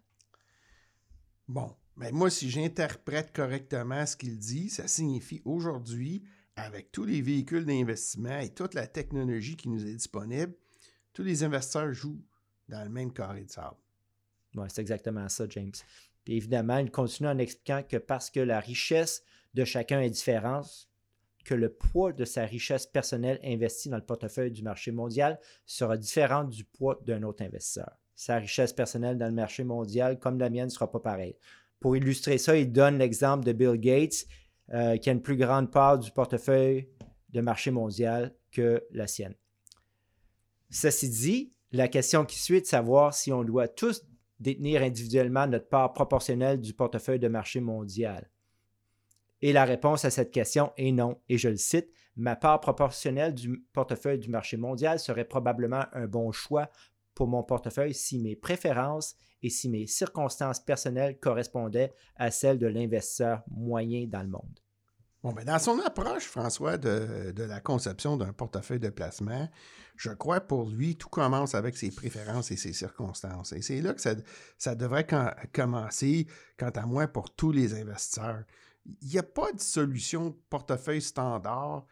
Bon, 1.47 1.75
mais 1.97 2.11
moi, 2.11 2.29
si 2.29 2.49
j'interprète 2.49 3.33
correctement 3.33 4.05
ce 4.05 4.15
qu'il 4.15 4.37
dit, 4.37 4.69
ça 4.69 4.87
signifie 4.87 5.41
aujourd'hui, 5.43 6.23
avec 6.55 6.91
tous 6.91 7.05
les 7.05 7.21
véhicules 7.21 7.65
d'investissement 7.65 8.39
et 8.39 8.53
toute 8.53 8.73
la 8.73 8.87
technologie 8.87 9.57
qui 9.57 9.69
nous 9.69 9.85
est 9.85 9.95
disponible, 9.95 10.53
tous 11.13 11.23
les 11.23 11.43
investisseurs 11.43 11.91
jouent 11.93 12.23
dans 12.67 12.83
le 12.83 12.89
même 12.89 13.11
carré 13.11 13.43
de 13.43 13.49
sable. 13.49 13.77
Oui, 14.55 14.67
c'est 14.69 14.81
exactement 14.81 15.27
ça, 15.29 15.45
James. 15.49 15.71
Évidemment, 16.27 16.77
il 16.77 16.91
continue 16.91 17.29
en 17.29 17.37
expliquant 17.37 17.83
que 17.87 17.97
parce 17.97 18.29
que 18.29 18.39
la 18.39 18.59
richesse 18.59 19.23
de 19.53 19.65
chacun 19.65 20.01
est 20.01 20.09
différente, 20.09 20.89
que 21.43 21.55
le 21.55 21.69
poids 21.73 22.13
de 22.13 22.25
sa 22.25 22.45
richesse 22.45 22.85
personnelle 22.85 23.39
investie 23.43 23.89
dans 23.89 23.97
le 23.97 24.05
portefeuille 24.05 24.51
du 24.51 24.61
marché 24.61 24.91
mondial 24.91 25.39
sera 25.65 25.97
différent 25.97 26.43
du 26.43 26.63
poids 26.65 26.99
d'un 27.05 27.23
autre 27.23 27.43
investisseur. 27.43 27.97
Sa 28.15 28.35
richesse 28.35 28.73
personnelle 28.73 29.17
dans 29.17 29.27
le 29.27 29.33
marché 29.33 29.63
mondial, 29.63 30.19
comme 30.19 30.37
la 30.37 30.49
mienne, 30.49 30.65
ne 30.65 30.71
sera 30.71 30.91
pas 30.91 30.99
pareille. 30.99 31.37
Pour 31.79 31.95
illustrer 31.95 32.37
ça, 32.37 32.57
il 32.57 32.71
donne 32.71 32.97
l'exemple 32.97 33.45
de 33.45 33.53
Bill 33.53 33.79
Gates, 33.79 34.25
euh, 34.73 34.97
qui 34.97 35.09
a 35.09 35.13
une 35.13 35.21
plus 35.21 35.37
grande 35.37 35.71
part 35.71 35.97
du 35.97 36.11
portefeuille 36.11 36.89
de 37.29 37.41
marché 37.41 37.71
mondial 37.71 38.35
que 38.51 38.83
la 38.91 39.07
sienne. 39.07 39.33
Ceci 40.69 41.09
dit, 41.09 41.53
la 41.71 41.87
question 41.87 42.25
qui 42.25 42.37
suit 42.37 42.57
est 42.57 42.61
de 42.61 42.65
savoir 42.65 43.13
si 43.13 43.31
on 43.31 43.43
doit 43.43 43.67
tous 43.67 44.05
détenir 44.39 44.81
individuellement 44.81 45.47
notre 45.47 45.67
part 45.67 45.93
proportionnelle 45.93 46.59
du 46.59 46.73
portefeuille 46.73 47.19
de 47.19 47.27
marché 47.27 47.59
mondial? 47.59 48.29
Et 49.41 49.53
la 49.53 49.65
réponse 49.65 50.03
à 50.05 50.09
cette 50.09 50.31
question 50.31 50.71
est 50.77 50.91
non. 50.91 51.21
Et 51.29 51.37
je 51.37 51.49
le 51.49 51.55
cite, 51.55 51.89
ma 52.15 52.35
part 52.35 52.59
proportionnelle 52.59 53.33
du 53.33 53.63
portefeuille 53.73 54.19
du 54.19 54.29
marché 54.29 54.57
mondial 54.57 54.99
serait 54.99 55.25
probablement 55.25 55.85
un 55.93 56.07
bon 56.07 56.31
choix 56.31 56.69
pour 57.15 57.27
mon 57.27 57.43
portefeuille 57.43 57.93
si 57.93 58.19
mes 58.19 58.35
préférences 58.35 59.15
et 59.41 59.49
si 59.49 59.69
mes 59.69 59.87
circonstances 59.87 60.59
personnelles 60.59 61.19
correspondaient 61.19 61.93
à 62.15 62.31
celles 62.31 62.59
de 62.59 62.67
l'investisseur 62.67 63.43
moyen 63.47 64.07
dans 64.07 64.21
le 64.21 64.29
monde. 64.29 64.59
Bon, 65.21 65.33
ben 65.33 65.43
dans 65.43 65.59
son 65.59 65.79
approche, 65.79 66.25
François, 66.25 66.77
de, 66.77 67.33
la 67.35 67.59
conception 67.59 68.15
d'un 68.15 68.31
portefeuille 68.31 68.79
de 68.79 68.89
placement, 68.89 69.49
je 69.97 70.11
crois 70.11 70.39
pour 70.39 70.69
lui, 70.69 70.95
tout 70.95 71.09
commence 71.09 71.55
avec 71.55 71.75
ses 71.75 71.91
préférences 71.91 72.51
et 72.51 72.55
ses 72.55 72.71
circonstances. 72.71 73.51
Et 73.51 73.61
c'est 73.61 73.81
là 73.81 73.93
que 73.93 74.01
ça, 74.57 74.75
devrait 74.75 75.05
commencer, 75.53 76.25
quant 76.57 76.69
à 76.69 76.85
moi, 76.85 77.07
pour 77.07 77.35
tous 77.35 77.51
les 77.51 77.73
investisseurs 77.73 78.43
il 79.01 79.09
n'y 79.09 79.17
a 79.17 79.23
pas 79.23 79.51
de 79.51 79.59
solution 79.59 80.35
portefeuille 80.49 81.01
standard 81.01 81.85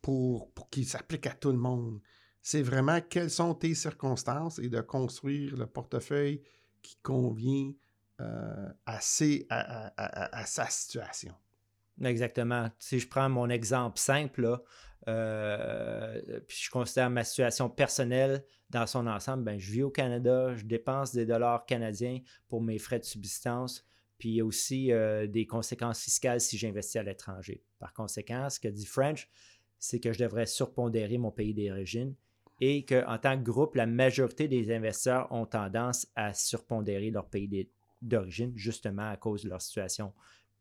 pour, 0.00 0.52
pour 0.52 0.70
qu'il 0.70 0.86
s'applique 0.86 1.26
à 1.26 1.34
tout 1.34 1.50
le 1.50 1.58
monde. 1.58 2.00
C'est 2.42 2.62
vraiment 2.62 3.00
quelles 3.00 3.30
sont 3.30 3.54
tes 3.54 3.74
circonstances 3.74 4.58
et 4.58 4.68
de 4.68 4.80
construire 4.80 5.56
le 5.56 5.66
portefeuille 5.66 6.42
qui 6.82 6.96
convient 7.02 7.72
euh, 8.20 8.68
à, 8.86 9.00
sa 9.00 10.66
situation. 10.70 11.34
Exactement. 12.04 12.70
Si 12.78 12.98
je 12.98 13.08
prends 13.08 13.28
mon 13.28 13.48
exemple 13.48 13.98
simple, 13.98 14.60
euh, 15.08 16.40
puis 16.46 16.58
je 16.64 16.70
considère 16.70 17.10
ma 17.10 17.24
situation 17.24 17.70
personnelle 17.70 18.44
dans 18.70 18.86
son 18.86 19.06
ensemble, 19.06 19.44
ben, 19.44 19.58
je 19.58 19.72
vis 19.72 19.82
au 19.82 19.90
Canada, 19.90 20.54
je 20.54 20.64
dépense 20.64 21.14
des 21.14 21.26
dollars 21.26 21.64
canadiens 21.66 22.20
pour 22.48 22.62
mes 22.62 22.78
frais 22.78 22.98
de 22.98 23.04
subsistance, 23.04 23.84
puis 24.18 24.30
il 24.30 24.34
y 24.36 24.40
a 24.40 24.44
aussi 24.44 24.92
euh, 24.92 25.26
des 25.26 25.46
conséquences 25.46 26.02
fiscales 26.02 26.40
si 26.40 26.58
j'investis 26.58 26.96
à 26.96 27.02
l'étranger. 27.02 27.62
Par 27.78 27.94
conséquent, 27.94 28.50
ce 28.50 28.60
que 28.60 28.68
dit 28.68 28.86
French, 28.86 29.28
c'est 29.78 30.00
que 30.00 30.12
je 30.12 30.18
devrais 30.18 30.46
surpondérer 30.46 31.18
mon 31.18 31.30
pays 31.30 31.54
d'origine 31.54 32.14
et 32.60 32.84
qu'en 32.84 33.18
tant 33.18 33.38
que 33.38 33.44
groupe, 33.44 33.76
la 33.76 33.86
majorité 33.86 34.48
des 34.48 34.74
investisseurs 34.74 35.30
ont 35.30 35.46
tendance 35.46 36.08
à 36.16 36.34
surpondérer 36.34 37.10
leur 37.10 37.28
pays 37.28 37.70
d'origine, 38.02 38.52
justement 38.56 39.08
à 39.08 39.16
cause 39.16 39.44
de 39.44 39.48
leur 39.48 39.62
situation 39.62 40.12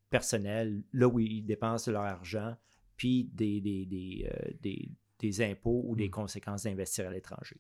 personnelle, 0.10 0.84
là 0.94 1.08
où 1.08 1.20
ils 1.20 1.44
dépensent 1.44 1.92
leur 1.92 2.04
argent, 2.04 2.56
puis 2.96 3.30
des, 3.34 3.62
des, 3.62 4.30
euh, 4.32 5.44
impôts 5.44 5.84
ou 5.86 5.96
des 5.96 6.08
mmh. 6.08 6.12
conséquences 6.12 6.64
d'investir 6.64 7.08
à 7.08 7.12
l'étranger. 7.12 7.58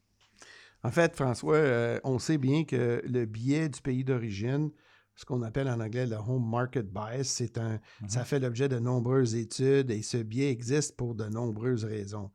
En 0.83 0.91
fait, 0.91 1.15
François, 1.15 1.55
euh, 1.55 1.99
on 2.03 2.19
sait 2.19 2.37
bien 2.37 2.63
que 2.63 3.01
le 3.05 3.25
biais 3.25 3.69
du 3.69 3.81
pays 3.81 4.03
d'origine 4.03 4.71
ce 5.17 5.25
qu'on 5.25 5.41
appelle 5.41 5.67
en 5.67 5.79
anglais 5.79 6.05
le 6.05 6.15
home 6.15 6.47
market 6.47 6.87
bias. 6.87 7.23
C'est 7.23 7.57
un, 7.57 7.79
Ça 8.07 8.19
mhm. 8.19 8.25
fait 8.25 8.39
l'objet 8.39 8.69
de 8.69 8.79
nombreuses 8.79 9.35
études 9.35 9.91
et 9.91 10.03
ce 10.03 10.17
biais 10.17 10.51
existe 10.51 10.95
pour 10.95 11.15
de 11.15 11.25
nombreuses 11.25 11.83
raisons. 11.83 12.31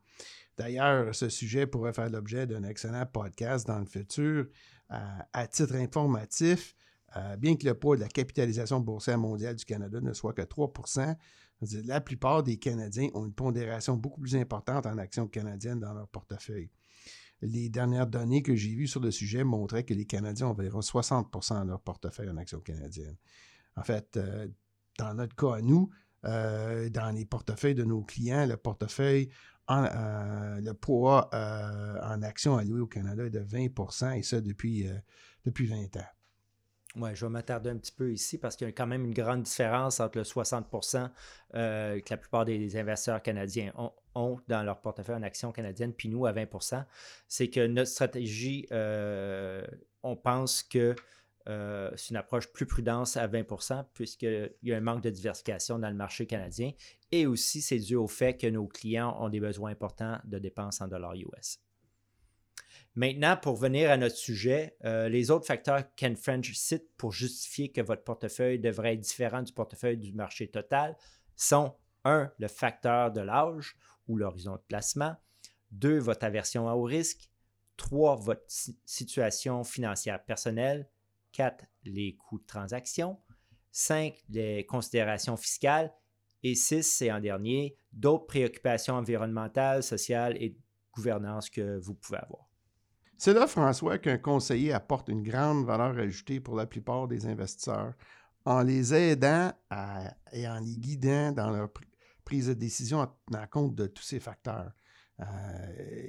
D'ailleurs, 0.57 1.15
ce 1.15 1.29
sujet 1.29 1.65
pourrait 1.65 1.93
faire 1.93 2.09
l'objet 2.09 2.45
d'un 2.45 2.63
excellent 2.63 3.05
podcast 3.05 3.65
dans 3.65 3.79
le 3.79 3.85
futur. 3.85 4.45
À 4.89 5.47
titre 5.47 5.73
informatif, 5.73 6.75
euh, 7.17 7.35
bien 7.37 7.55
que 7.55 7.65
le 7.65 7.73
poids 7.73 7.95
de 7.95 8.01
la 8.01 8.07
capitalisation 8.07 8.79
boursière 8.79 9.17
mondiale 9.17 9.55
du 9.55 9.65
Canada 9.65 9.99
ne 10.01 10.13
soit 10.13 10.33
que 10.33 10.41
3% 10.41 11.15
la 11.85 12.01
plupart 12.01 12.43
des 12.43 12.57
Canadiens 12.57 13.09
ont 13.13 13.25
une 13.25 13.33
pondération 13.33 13.95
beaucoup 13.95 14.19
plus 14.19 14.35
importante 14.35 14.85
en 14.85 14.97
actions 14.97 15.27
canadiennes 15.27 15.79
dans 15.79 15.93
leur 15.93 16.09
portefeuille 16.09 16.69
les 17.43 17.69
dernières 17.69 18.07
données 18.07 18.41
que 18.41 18.55
j'ai 18.55 18.73
vues 18.73 18.87
sur 18.87 19.01
le 19.01 19.11
sujet 19.11 19.43
montraient 19.43 19.83
que 19.83 19.93
les 19.93 20.05
Canadiens 20.05 20.47
ont 20.47 20.51
environ 20.51 20.79
60% 20.79 21.63
de 21.63 21.67
leur 21.69 21.81
portefeuille 21.81 22.29
en 22.29 22.37
actions 22.37 22.61
canadiennes. 22.61 23.17
En 23.75 23.83
fait, 23.83 24.17
euh, 24.17 24.47
dans 24.97 25.13
notre 25.13 25.35
cas 25.35 25.55
à 25.55 25.61
nous, 25.61 25.89
euh, 26.25 26.89
dans 26.89 27.11
les 27.11 27.25
portefeuilles 27.25 27.75
de 27.75 27.83
nos 27.83 28.01
clients, 28.01 28.45
le 28.45 28.55
portefeuille, 28.55 29.29
euh, 29.69 30.61
le 30.61 30.73
poids 30.73 31.29
en 31.33 32.21
actions 32.21 32.57
allouées 32.57 32.81
au 32.81 32.87
Canada 32.87 33.25
est 33.25 33.29
de 33.29 33.39
20% 33.39 34.17
et 34.17 34.23
ça 34.23 34.41
depuis, 34.41 34.87
depuis 35.45 35.67
20 35.67 35.97
ans. 35.97 36.05
Oui, 36.95 37.09
je 37.15 37.25
vais 37.25 37.31
m'attarder 37.31 37.71
un 37.71 37.77
petit 37.77 37.91
peu 37.91 38.11
ici 38.11 38.37
parce 38.37 38.55
qu'il 38.55 38.67
y 38.67 38.69
a 38.69 38.71
quand 38.71 38.85
même 38.85 39.05
une 39.05 39.15
grande 39.15 39.41
différence 39.43 39.99
entre 39.99 40.19
le 40.19 40.23
60% 40.23 41.09
euh, 41.55 41.99
que 41.99 42.09
la 42.11 42.17
plupart 42.17 42.45
des 42.45 42.77
investisseurs 42.77 43.21
canadiens 43.23 43.73
ont, 44.13 44.39
dans 44.47 44.61
leur 44.61 44.79
portefeuille 44.79 45.15
en 45.15 45.23
actions 45.23 45.51
canadiennes, 45.51 45.93
puis 45.93 46.07
nous 46.07 46.27
à 46.27 46.33
20% 46.33 46.85
C'est 47.27 47.49
que 47.49 47.65
notre 47.65 47.89
stratégie, 47.89 48.67
euh, 48.71 49.65
on 50.03 50.15
pense 50.15 50.61
que 50.61 50.95
euh, 51.49 51.89
c'est 51.95 52.11
une 52.11 52.17
approche 52.17 52.47
plus 52.53 52.67
prudente 52.67 53.17
à 53.17 53.27
20% 53.27 53.85
puisqu'il 53.95 54.53
y 54.61 54.71
a 54.71 54.77
un 54.77 54.81
manque 54.81 55.01
de 55.01 55.09
diversification 55.09 55.79
dans 55.79 55.89
le 55.89 55.95
marché 55.95 56.27
canadien. 56.27 56.73
Et 57.11 57.25
aussi, 57.25 57.61
c'est 57.63 57.79
dû 57.79 57.95
au 57.95 58.07
fait 58.07 58.37
que 58.37 58.47
nos 58.47 58.67
clients 58.67 59.17
ont 59.19 59.29
des 59.29 59.39
besoins 59.39 59.71
importants 59.71 60.19
de 60.25 60.37
dépenses 60.37 60.79
en 60.79 60.87
dollars 60.87 61.15
US. 61.15 61.59
Maintenant, 62.95 63.35
pour 63.37 63.55
venir 63.55 63.89
à 63.89 63.97
notre 63.97 64.15
sujet, 64.15 64.77
euh, 64.85 65.09
les 65.09 65.31
autres 65.31 65.47
facteurs 65.47 65.83
Ken 65.95 66.15
French 66.15 66.53
cite 66.53 66.85
pour 66.95 67.11
justifier 67.11 67.71
que 67.71 67.81
votre 67.81 68.03
portefeuille 68.03 68.59
devrait 68.59 68.93
être 68.93 68.99
différent 68.99 69.41
du 69.41 69.51
portefeuille 69.51 69.97
du 69.97 70.13
marché 70.13 70.47
total 70.47 70.95
sont 71.35 71.75
1. 72.03 72.31
le 72.37 72.47
facteur 72.47 73.11
de 73.11 73.21
l'âge 73.21 73.75
ou 74.07 74.17
l'horizon 74.17 74.53
de 74.53 74.61
placement, 74.67 75.15
2. 75.71 75.97
votre 75.97 76.23
aversion 76.23 76.67
au 76.67 76.83
risque, 76.83 77.31
3. 77.77 78.15
votre 78.17 78.45
situation 78.85 79.63
financière 79.63 80.23
personnelle, 80.23 80.87
4. 81.31 81.65
les 81.85 82.15
coûts 82.15 82.37
de 82.37 82.45
transaction, 82.45 83.19
5. 83.71 84.23
les 84.29 84.67
considérations 84.67 85.35
fiscales 85.35 85.91
et 86.43 86.53
6. 86.53 87.01
et 87.01 87.11
en 87.11 87.19
dernier, 87.19 87.75
d'autres 87.91 88.27
préoccupations 88.27 88.93
environnementales, 88.93 89.81
sociales 89.81 90.37
et 90.39 90.49
de 90.49 90.59
gouvernance 90.91 91.49
que 91.49 91.79
vous 91.79 91.95
pouvez 91.95 92.19
avoir. 92.19 92.52
C'est 93.23 93.33
là, 93.33 93.47
François, 93.47 93.99
qu'un 93.99 94.17
conseiller 94.17 94.73
apporte 94.73 95.07
une 95.07 95.23
grande 95.23 95.65
valeur 95.65 95.97
ajoutée 95.97 96.41
pour 96.41 96.57
la 96.57 96.65
plupart 96.65 97.07
des 97.07 97.25
investisseurs 97.25 97.93
en 98.43 98.61
les 98.63 98.93
aidant 98.93 99.53
et 100.33 100.45
en 100.45 100.59
les 100.59 100.75
guidant 100.75 101.31
dans 101.31 101.49
leur 101.49 101.69
prise 102.25 102.47
de 102.47 102.53
décision 102.53 102.99
en 102.99 103.07
tenant 103.25 103.47
compte 103.47 103.75
de 103.75 103.87
tous 103.87 104.03
ces 104.03 104.19
facteurs. 104.19 104.73
Euh, 105.21 105.25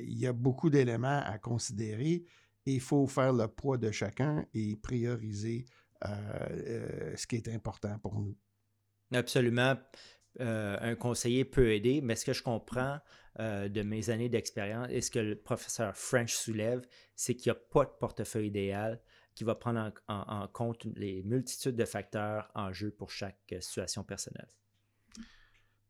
il 0.01 0.19
y 0.19 0.27
a 0.27 0.33
beaucoup 0.33 0.71
d'éléments 0.71 1.23
à 1.25 1.39
considérer 1.39 2.25
et 2.67 2.73
il 2.73 2.81
faut 2.81 3.07
faire 3.07 3.33
le 3.33 3.47
poids 3.47 3.79
de 3.79 3.93
chacun 3.93 4.45
et 4.53 4.75
prioriser 4.75 5.67
euh, 6.05 6.09
euh, 6.51 7.17
ce 7.17 7.29
qui 7.29 7.37
est 7.37 7.47
important 7.47 7.97
pour 8.01 8.19
nous. 8.19 8.37
Absolument. 9.13 9.77
Un 10.41 10.95
conseiller 10.97 11.45
peut 11.45 11.73
aider, 11.73 12.01
mais 12.01 12.17
ce 12.17 12.25
que 12.25 12.33
je 12.33 12.43
comprends, 12.43 12.99
euh, 13.41 13.69
de 13.69 13.83
mes 13.83 14.11
années 14.11 14.29
d'expérience 14.29 14.87
et 14.91 15.01
ce 15.01 15.11
que 15.11 15.19
le 15.19 15.35
professeur 15.35 15.97
French 15.97 16.33
soulève, 16.33 16.87
c'est 17.17 17.35
qu'il 17.35 17.51
n'y 17.51 17.59
a 17.59 17.61
pas 17.61 17.85
de 17.85 17.91
portefeuille 17.99 18.47
idéal 18.47 19.01
qui 19.35 19.43
va 19.43 19.57
prendre 19.57 19.91
en, 20.07 20.47
compte 20.47 20.85
les 20.95 21.25
multitudes 21.25 21.75
de 21.75 21.85
facteurs 21.85 22.49
en 22.55 22.73
jeu 22.73 22.93
pour 22.93 23.11
chaque 23.11 23.41
euh, 23.51 23.61
situation 23.61 24.05
personnelle. 24.05 24.47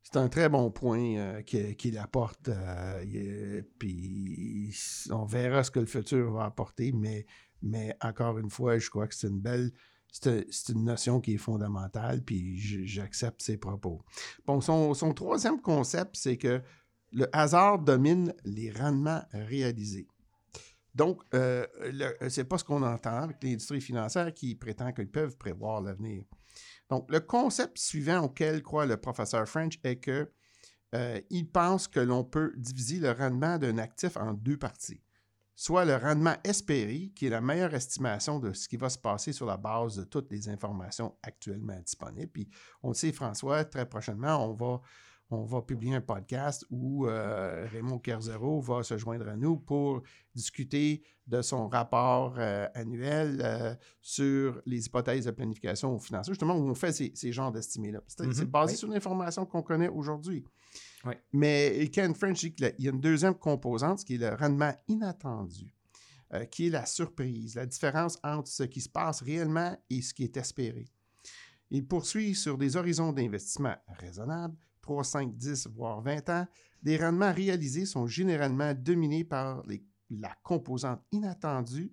C'est 0.03 0.17
un 0.17 0.31
très 0.31 0.49
bon 0.49 0.71
point 0.71 1.17
euh, 1.19 1.43
qu'il 1.43 1.99
apporte. 1.99 2.49
puis 3.79 4.75
on 5.11 5.27
verra 5.27 5.65
ce 5.65 5.71
que 5.71 5.81
le 5.81 5.87
futur 5.87 6.33
va 6.33 6.45
apporter, 6.47 6.93
mais, 6.93 7.27
mais 7.61 7.95
encore 8.01 8.39
une 8.39 8.49
fois, 8.49 8.79
je 8.79 8.89
crois 8.89 9.07
que 9.07 9.15
c'est 9.15 9.29
une 9.29 9.41
belle, 9.43 9.71
c'est 10.21 10.73
une 10.73 10.85
notion 10.85 11.21
qui 11.21 11.35
est 11.35 11.39
fondamentale, 11.39 12.23
puis 12.23 12.57
j'accepte 12.87 13.43
ses 13.43 13.57
propos. 13.57 14.05
Bon, 14.47 14.61
son, 14.61 14.95
troisième 15.13 15.61
concept, 15.61 16.17
c'est 16.17 16.37
que 16.37 16.63
le 17.13 17.29
hasard 17.33 17.81
domine 17.81 18.33
les 18.45 18.71
rendements 18.71 19.23
réalisés. 19.33 20.07
Donc, 20.95 21.23
euh, 21.35 21.67
ce 22.29 22.41
n'est 22.41 22.45
pas 22.45 22.59
ce 22.59 22.65
qu'on 22.65 22.83
entend 22.83 23.23
avec 23.23 23.43
l'industrie 23.43 23.81
financière 23.81 24.33
qui 24.33 24.55
prétend 24.55 24.93
qu'ils 24.93 25.11
peuvent 25.11 25.37
prévoir 25.37 25.81
l'avenir. 25.81 26.23
Donc, 26.89 27.11
le 27.11 27.19
concept 27.19 27.79
suivant 27.79 28.21
auquel 28.21 28.63
croit 28.63 28.87
le 28.87 28.97
professeur 28.97 29.49
French 29.49 29.81
est 29.83 29.97
que 29.97 30.31
euh, 30.95 31.21
il 31.31 31.51
pense 31.51 31.89
que 31.89 31.99
l'on 31.99 32.23
peut 32.23 32.53
diviser 32.57 33.01
le 33.01 33.11
rendement 33.11 33.59
d'un 33.59 33.79
actif 33.79 34.17
en 34.17 34.33
deux 34.33 34.57
parties. 34.57 35.01
Soit 35.57 35.85
le 35.85 35.97
rendement 35.97 36.35
espéré, 36.43 37.13
qui 37.15 37.27
est 37.27 37.31
la 37.31 37.41
meilleure 37.41 37.75
estimation 37.75 38.41
de 38.41 38.53
ce 38.53 38.69
qui 38.69 38.77
va 38.77 38.89
se 38.89 38.99
passer 38.99 39.33
sur 39.33 39.47
la 39.47 39.57
base 39.57 39.97
de 39.97 40.05
toutes 40.05 40.31
les 40.33 40.49
informations 40.49 41.15
actuellement 41.23 41.79
disponibles. 41.81 42.31
Puis, 42.33 42.49
on 42.83 42.89
le 42.89 42.95
sait, 42.95 43.13
François, 43.13 43.65
très 43.65 43.89
prochainement, 43.89 44.51
on 44.51 44.55
va 44.55 44.81
on 45.31 45.45
va 45.45 45.63
publier 45.63 45.95
un 45.95 46.01
podcast 46.01 46.65
où 46.71 47.07
euh, 47.07 47.67
Raymond 47.73 47.99
Kerzero 47.99 48.61
va 48.61 48.83
se 48.83 48.99
joindre 48.99 49.29
à 49.29 49.37
nous 49.37 49.57
pour 49.57 50.03
discuter 50.35 51.03
de 51.27 51.41
son 51.41 51.69
rapport 51.69 52.35
euh, 52.39 52.69
annuel 52.75 53.41
euh, 53.43 53.75
sur 54.01 54.61
les 54.67 54.87
hypothèses 54.87 55.25
de 55.25 55.31
planification 55.31 55.99
financière, 55.99 56.33
justement 56.35 56.55
où 56.55 56.69
on 56.69 56.75
fait 56.75 56.93
ces, 56.93 57.33
genres 57.33 57.53
d'estimés-là. 57.53 58.01
C'est 58.07 58.27
Mhm, 58.27 58.45
basé 58.45 58.73
oui. 58.73 58.79
sur 58.79 58.89
l'information 58.89 59.47
qu'on 59.47 59.63
connaît 59.63 59.89
aujourd'hui. 59.89 60.45
Oui. 61.07 61.15
Mais 61.33 61.89
Ken 61.93 62.15
French 62.15 62.41
dit 62.41 62.55
qu'il 62.55 62.75
y 62.79 62.89
a 62.89 62.91
une 62.91 63.01
deuxième 63.01 63.35
composante, 63.35 64.01
ce 64.01 64.05
qui 64.05 64.15
est 64.15 64.19
le 64.19 64.35
rendement 64.35 64.75
inattendu, 64.89 65.75
euh, 66.33 66.45
qui 66.47 66.67
est 66.69 66.71
la 66.71 66.87
surprise, 66.87 67.55
la 67.57 67.67
différence 67.67 68.19
entre 68.23 68.49
ce 68.49 68.63
qui 68.65 68.81
se 68.81 68.89
passe 68.89 69.21
réellement 69.23 69.77
et 69.91 70.01
ce 70.03 70.15
qui 70.15 70.25
est 70.25 70.37
espéré. 70.37 70.87
Il 71.71 71.87
poursuit 71.87 72.35
sur 72.35 72.57
des 72.57 72.77
horizons 72.77 73.13
d'investissement 73.13 73.77
raisonnables, 73.99 74.57
3, 74.81 75.05
5, 75.05 75.37
10, 75.37 75.69
voire 75.75 76.01
20 76.03 76.29
ans. 76.31 76.47
Les 76.83 76.97
rendements 76.99 77.33
réalisés 77.33 77.87
sont 77.87 78.07
généralement 78.07 78.75
dominés 78.75 79.25
par 79.25 79.63
les- 79.67 79.85
la 80.11 80.35
composante 80.43 81.03
inattendue 81.13 81.91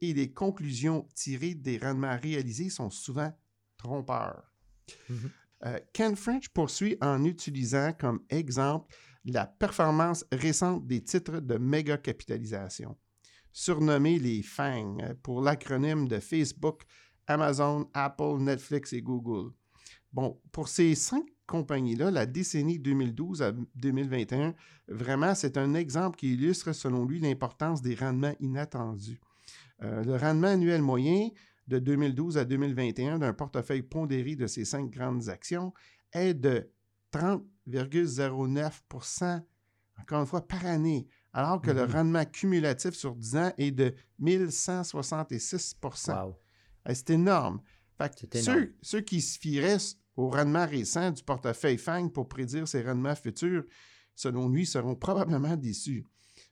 et 0.00 0.12
les 0.14 0.32
conclusions 0.32 1.06
tirées 1.14 1.54
des 1.54 1.78
rendements 1.78 2.16
réalisés 2.20 2.70
sont 2.70 2.90
souvent 2.90 3.32
trompeurs. 3.76 4.50
Mhm. 5.08 5.30
Euh, 5.64 5.78
Ken 5.92 6.16
French 6.16 6.48
poursuit 6.48 6.96
en 7.00 7.24
utilisant 7.24 7.92
comme 7.92 8.20
exemple 8.30 8.94
la 9.24 9.46
performance 9.46 10.24
récente 10.32 10.86
des 10.86 11.02
titres 11.02 11.40
de 11.40 11.56
méga 11.56 11.96
capitalisation, 11.96 12.96
surnommés 13.52 14.18
les 14.18 14.42
FANG 14.42 15.14
pour 15.22 15.40
l'acronyme 15.40 16.08
de 16.08 16.18
Facebook, 16.18 16.82
Amazon, 17.26 17.88
Apple, 17.94 18.38
Netflix 18.38 18.92
et 18.92 19.02
Google. 19.02 19.52
Bon, 20.12 20.38
pour 20.50 20.68
ces 20.68 20.94
cinq 20.94 21.24
compagnies-là, 21.46 22.10
la 22.10 22.26
décennie 22.26 22.78
2012 22.78 23.42
à 23.42 23.52
2021, 23.76 24.54
vraiment, 24.88 25.34
c'est 25.34 25.56
un 25.56 25.74
exemple 25.74 26.16
qui 26.16 26.34
illustre, 26.34 26.72
selon 26.72 27.06
lui, 27.06 27.20
l'importance 27.20 27.80
des 27.80 27.94
rendements 27.94 28.34
inattendus. 28.40 29.20
Euh, 29.82 30.04
le 30.04 30.16
rendement 30.16 30.48
annuel 30.48 30.82
moyen 30.82 31.28
de 31.72 31.78
2012 31.78 32.36
à 32.38 32.44
2021 32.44 33.18
d'un 33.18 33.32
portefeuille 33.32 33.82
pondéré 33.82 34.36
de 34.36 34.46
ces 34.46 34.64
cinq 34.66 34.90
grandes 34.90 35.28
actions 35.30 35.72
est 36.12 36.34
de 36.34 36.70
30,09 37.12 39.42
encore 40.00 40.20
une 40.20 40.26
fois, 40.26 40.46
par 40.46 40.64
année, 40.66 41.06
alors 41.32 41.60
que 41.60 41.70
le 41.70 41.86
Mhm. 41.86 41.92
rendement 41.92 42.24
cumulatif 42.24 42.94
sur 42.94 43.14
10 43.14 43.36
ans 43.36 43.52
est 43.58 43.70
de 43.70 43.94
1166 44.18 45.76
Wow. 46.08 46.36
C'est 46.92 47.10
énorme. 47.10 47.60
Fait 47.98 48.14
que 48.14 48.26
ceux, 48.42 48.74
ceux 48.82 49.00
qui 49.00 49.20
se 49.20 49.38
fieraient 49.38 49.76
au 50.16 50.30
rendement 50.30 50.66
récent 50.66 51.10
du 51.10 51.22
portefeuille 51.22 51.78
FANG 51.78 52.10
pour 52.12 52.28
prédire 52.28 52.66
ses 52.66 52.82
rendements 52.82 53.14
futurs, 53.14 53.64
selon 54.14 54.48
lui, 54.48 54.66
seront 54.66 54.96
probablement 54.96 55.56
déçus. 55.56 56.04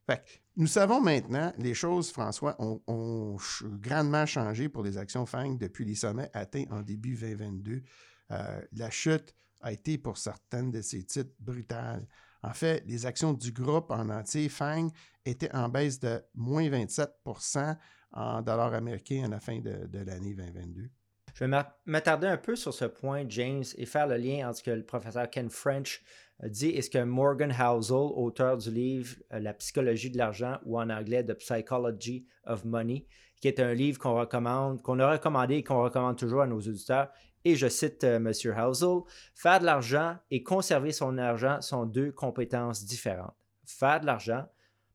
Fait 0.06 0.22
que 0.24 0.30
nous 0.60 0.66
savons 0.66 1.00
maintenant, 1.00 1.54
les 1.56 1.72
choses, 1.72 2.12
François, 2.12 2.54
ont, 2.60 3.38
grandement 3.80 4.26
changé 4.26 4.68
pour 4.68 4.82
les 4.82 4.98
actions 4.98 5.24
FANG 5.24 5.56
depuis 5.56 5.86
les 5.86 5.94
sommets 5.94 6.28
atteints 6.34 6.66
en 6.70 6.82
début 6.82 7.16
2022. 7.16 7.82
Euh, 8.30 8.60
la 8.74 8.90
chute 8.90 9.34
a 9.62 9.72
été 9.72 9.96
pour 9.96 10.18
certaines 10.18 10.70
de 10.70 10.82
ces 10.82 11.02
titres 11.04 11.32
brutale. 11.38 12.06
En 12.42 12.52
fait, 12.52 12.84
les 12.86 13.06
actions 13.06 13.32
du 13.32 13.52
groupe 13.52 13.90
en 13.90 14.10
entier, 14.10 14.50
FANG, 14.50 14.90
étaient 15.24 15.50
en 15.54 15.70
baisse 15.70 15.98
de 15.98 16.22
moins 16.34 16.68
27% 16.68 17.78
en 18.12 18.42
dollars 18.42 18.74
américains 18.74 19.24
à 19.24 19.28
la 19.28 19.40
fin 19.40 19.60
de, 19.60 19.88
l'année 20.04 20.34
2022. 20.34 20.90
Je 21.32 21.44
vais 21.44 21.48
m'a- 21.48 21.74
m'attarder 21.86 22.26
un 22.26 22.36
peu 22.36 22.54
sur 22.54 22.74
ce 22.74 22.84
point, 22.84 23.24
James, 23.30 23.64
et 23.78 23.86
faire 23.86 24.06
le 24.06 24.18
lien 24.18 24.46
entre 24.46 24.58
ce 24.58 24.62
que 24.64 24.70
le 24.72 24.84
professeur 24.84 25.30
Ken 25.30 25.48
French 25.48 26.02
dit 26.48 26.70
et 26.70 26.82
ce 26.82 26.90
que 26.90 27.02
Morgan 27.02 27.52
Housel, 27.52 27.96
auteur 27.96 28.56
du 28.56 28.70
livre 28.70 29.16
euh, 29.32 29.40
La 29.40 29.52
psychologie 29.54 30.10
de 30.10 30.18
l'argent 30.18 30.58
ou 30.64 30.78
en 30.78 30.88
anglais 30.90 31.24
The 31.24 31.34
Psychology 31.34 32.26
of 32.44 32.64
Money, 32.64 33.06
qui 33.40 33.48
est 33.48 33.60
un 33.60 33.74
livre 33.74 33.98
qu'on 33.98 34.14
recommande, 34.14 34.82
qu'on 34.82 34.98
a 34.98 35.12
recommandé 35.12 35.56
et 35.56 35.64
qu'on 35.64 35.82
recommande 35.82 36.16
toujours 36.16 36.42
à 36.42 36.46
nos 36.46 36.60
auditeurs. 36.60 37.08
Et 37.44 37.56
je 37.56 37.68
cite 37.68 38.04
euh, 38.04 38.16
M. 38.16 38.28
Housel, 38.28 39.00
faire 39.34 39.60
de 39.60 39.64
l'argent 39.64 40.16
et 40.30 40.42
conserver 40.42 40.92
son 40.92 41.18
argent 41.18 41.60
sont 41.60 41.86
deux 41.86 42.12
compétences 42.12 42.84
différentes. 42.84 43.34
Faire 43.64 44.00
de 44.00 44.06
l'argent, 44.06 44.46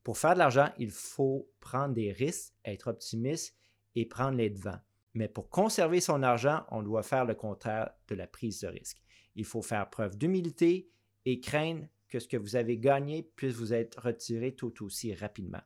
pour 0.04 0.18
faire 0.18 0.34
de 0.34 0.40
l'argent, 0.40 0.70
il 0.78 0.92
faut 0.92 1.50
prendre 1.60 1.96
des 1.96 2.12
risques, 2.12 2.54
être 2.64 2.88
optimiste 2.88 3.56
et 3.96 4.06
prendre 4.06 4.38
les 4.38 4.50
devants. 4.50 4.80
Mais 5.16 5.28
pour 5.28 5.50
conserver 5.50 6.02
son 6.02 6.22
argent, 6.22 6.64
on 6.70 6.84
doit 6.84 7.02
faire 7.02 7.26
le 7.26 7.34
contraire 7.34 7.90
de 8.08 8.16
la 8.16 8.28
prise 8.28 8.60
de 8.60 8.68
risque. 8.68 9.02
Il 9.36 9.46
faut 9.46 9.62
faire 9.62 9.90
preuve 9.90 10.18
d'humilité 10.18 10.90
et 11.26 11.40
craindre 11.40 11.88
que 12.08 12.20
ce 12.20 12.28
que 12.28 12.38
vous 12.38 12.56
avez 12.56 12.78
gagné 12.78 13.24
puisse 13.36 13.56
vous 13.56 13.74
être 13.74 14.02
retiré 14.02 14.54
tout 14.54 14.86
aussi 14.86 15.14
rapidement. 15.14 15.62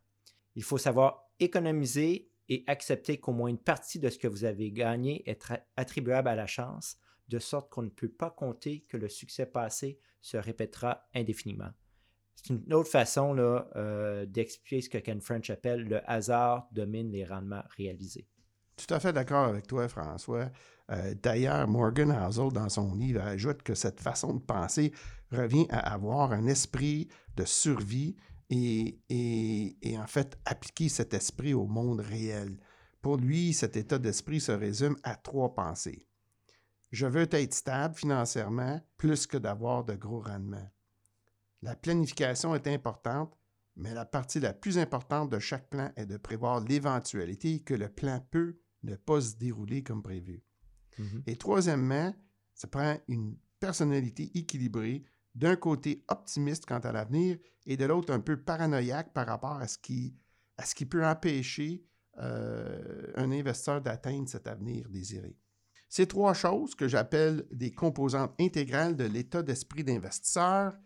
Il 0.55 0.63
faut 0.63 0.77
savoir 0.77 1.29
économiser 1.39 2.31
et 2.49 2.63
accepter 2.67 3.19
qu'au 3.19 3.31
moins 3.31 3.49
une 3.49 3.59
partie 3.59 3.99
de 3.99 4.09
ce 4.09 4.17
que 4.17 4.27
vous 4.27 4.43
avez 4.43 4.71
gagné 4.71 5.29
est 5.29 5.53
attribuable 5.77 6.27
à 6.27 6.35
la 6.35 6.47
chance, 6.47 6.97
de 7.27 7.37
sorte 7.37 7.69
qu'on 7.69 7.83
ne 7.83 7.89
peut 7.89 8.09
pas 8.09 8.31
compter 8.31 8.81
que 8.87 8.97
le 8.97 9.07
succès 9.07 9.45
passé 9.45 9.99
se 10.21 10.37
répétera 10.37 11.07
indéfiniment. 11.13 11.69
C'est 12.35 12.53
une 12.53 12.73
autre 12.73 12.89
façon 12.89 13.35
euh, 13.37 14.25
d'expliquer 14.25 14.81
ce 14.81 14.89
que 14.89 14.97
Ken 14.97 15.21
French 15.21 15.49
appelle 15.49 15.83
le 15.83 16.09
hasard 16.09 16.67
domine 16.71 17.11
les 17.11 17.25
rendements 17.25 17.63
réalisés. 17.77 18.27
Tout 18.77 18.93
à 18.93 18.99
fait 18.99 19.13
d'accord 19.13 19.45
avec 19.45 19.67
toi, 19.67 19.87
François. 19.89 20.49
Euh, 20.91 21.13
D'ailleurs, 21.21 21.67
Morgan 21.67 22.11
Housel, 22.11 22.51
dans 22.51 22.69
son 22.69 22.95
livre, 22.95 23.21
ajoute 23.21 23.61
que 23.63 23.75
cette 23.75 23.99
façon 24.01 24.33
de 24.35 24.39
penser 24.39 24.91
revient 25.31 25.67
à 25.69 25.93
avoir 25.93 26.31
un 26.31 26.47
esprit 26.47 27.07
de 27.35 27.45
survie 27.45 28.15
et, 28.49 28.99
et- 29.09 29.77
et 29.87 29.97
en 29.99 30.07
fait 30.07 30.37
appliquer 30.45 30.89
cet 30.89 31.13
esprit 31.13 31.53
au 31.53 31.67
monde 31.67 31.99
réel. 31.99 32.57
Pour 33.01 33.17
lui, 33.17 33.53
cet 33.53 33.77
état 33.77 33.99
d'esprit 33.99 34.41
se 34.41 34.51
résume 34.51 34.95
à 35.03 35.15
trois 35.15 35.53
pensées. 35.53 36.07
Je 36.91 37.05
veux 37.05 37.27
être 37.31 37.53
stable 37.53 37.95
financièrement 37.95 38.81
plus 38.97 39.27
que 39.27 39.37
d'avoir 39.37 39.83
de 39.85 39.93
gros 39.93 40.21
rendements. 40.21 40.69
La 41.61 41.75
planification 41.75 42.55
est 42.55 42.67
importante, 42.67 43.37
mais 43.75 43.93
la 43.93 44.05
partie 44.05 44.39
la 44.39 44.53
plus 44.53 44.79
importante 44.79 45.29
de 45.29 45.37
chaque 45.39 45.69
plan 45.69 45.91
est 45.95 46.07
de 46.07 46.17
prévoir 46.17 46.61
l'éventualité 46.61 47.59
que 47.59 47.75
le 47.75 47.89
plan 47.89 48.19
peut 48.31 48.57
ne 48.83 48.95
pas 48.95 49.21
se 49.21 49.35
dérouler 49.35 49.83
comme 49.83 50.01
prévu. 50.01 50.41
Mhm. 50.99 51.23
Et 51.25 51.35
troisièmement, 51.37 52.13
ça 52.53 52.67
prend 52.67 52.97
une 53.07 53.37
personnalité 53.59 54.31
équilibrée, 54.35 55.03
d'un 55.35 55.55
côté 55.55 56.03
optimiste 56.07 56.65
quant 56.65 56.79
à 56.79 56.91
l'avenir 56.91 57.37
et 57.65 57.77
de 57.77 57.85
l'autre 57.85 58.13
un 58.13 58.19
peu 58.19 58.37
paranoïaque 58.37 59.13
par 59.13 59.27
rapport 59.27 59.57
à 59.57 59.67
ce 59.67 59.77
qui, 59.77 60.15
peut 60.85 61.05
empêcher 61.05 61.85
euh, 62.17 63.11
un 63.15 63.31
investisseur 63.31 63.81
d'atteindre 63.81 64.27
cet 64.27 64.47
avenir 64.47 64.89
désiré. 64.89 65.37
Ces 65.87 66.07
trois 66.07 66.33
choses 66.33 66.75
que 66.75 66.87
j'appelle 66.87 67.45
des 67.51 67.71
composantes 67.71 68.33
intégrales 68.39 68.95
de 68.95 69.05
l'état 69.05 69.41
d'esprit 69.41 69.83
d'investisseur 69.83 70.77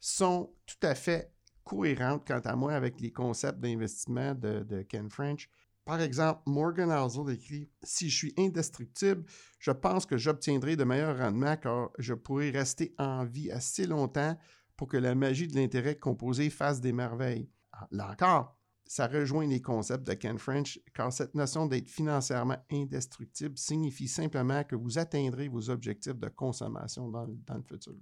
sont 0.00 0.54
tout 0.64 0.86
à 0.86 0.94
fait 0.94 1.34
cohérentes, 1.64 2.26
quant 2.26 2.40
à 2.40 2.56
moi, 2.56 2.72
avec 2.74 3.00
les 3.00 3.12
concepts 3.12 3.58
d'investissement 3.58 4.34
de 4.34 4.82
Ken 4.82 5.10
French. 5.10 5.50
Par 5.88 6.02
exemple, 6.02 6.42
Morgan 6.44 6.90
Housel 6.90 7.34
écrit 7.34 7.70
Si 7.82 8.10
je 8.10 8.14
suis 8.14 8.34
indestructible, 8.36 9.24
je 9.58 9.70
pense 9.70 10.04
que 10.04 10.18
j'obtiendrai 10.18 10.76
de 10.76 10.84
meilleurs 10.84 11.16
rendements 11.16 11.56
car 11.56 11.88
je 11.98 12.12
pourrai 12.12 12.50
rester 12.50 12.94
en 12.98 13.24
vie 13.24 13.50
assez 13.50 13.86
longtemps 13.86 14.36
pour 14.76 14.86
que 14.86 14.98
la 14.98 15.14
magie 15.14 15.48
de 15.48 15.56
l'intérêt 15.56 15.96
composé 15.96 16.50
fasse 16.50 16.82
des 16.82 16.92
merveilles. 16.92 17.48
Ah, 17.72 17.88
Là 17.90 18.10
encore, 18.10 18.54
ça 18.84 19.06
rejoint 19.06 19.46
les 19.46 19.62
concepts 19.62 20.06
de 20.06 20.12
Ken 20.12 20.38
French 20.38 20.78
car 20.92 21.10
cette 21.10 21.34
notion 21.34 21.64
d'être 21.64 21.88
financièrement 21.88 22.62
indestructible 22.70 23.56
signifie 23.56 24.08
simplement 24.08 24.64
que 24.64 24.76
vous 24.76 24.98
atteindrez 24.98 25.48
vos 25.48 25.70
objectifs 25.70 26.18
de 26.18 26.28
consommation 26.28 27.08
dans, 27.08 27.26
dans 27.46 27.56
le 27.56 27.62
futur. 27.62 27.94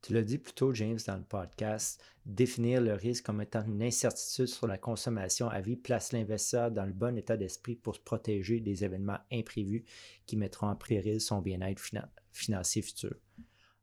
Tu 0.00 0.12
l'as 0.12 0.22
dit 0.22 0.38
plus 0.38 0.52
tôt, 0.52 0.72
James, 0.74 0.98
dans 1.06 1.16
le 1.16 1.24
podcast, 1.24 2.00
définir 2.24 2.80
le 2.80 2.94
risque 2.94 3.26
comme 3.26 3.42
étant 3.42 3.64
une 3.64 3.82
incertitude 3.82 4.46
sur 4.46 4.66
la 4.68 4.78
consommation 4.78 5.48
à 5.48 5.60
vie 5.60 5.76
place 5.76 6.12
l'investisseur 6.12 6.70
dans 6.70 6.86
le 6.86 6.92
bon 6.92 7.18
état 7.18 7.36
d'esprit 7.36 7.74
pour 7.74 7.96
se 7.96 8.00
protéger 8.00 8.60
des 8.60 8.84
événements 8.84 9.18
imprévus 9.32 9.84
qui 10.24 10.36
mettront 10.36 10.68
en 10.68 10.76
péril 10.76 11.20
son 11.20 11.42
bien-être 11.42 11.80
finan- 11.80 12.08
financier 12.30 12.82
futur. 12.82 13.16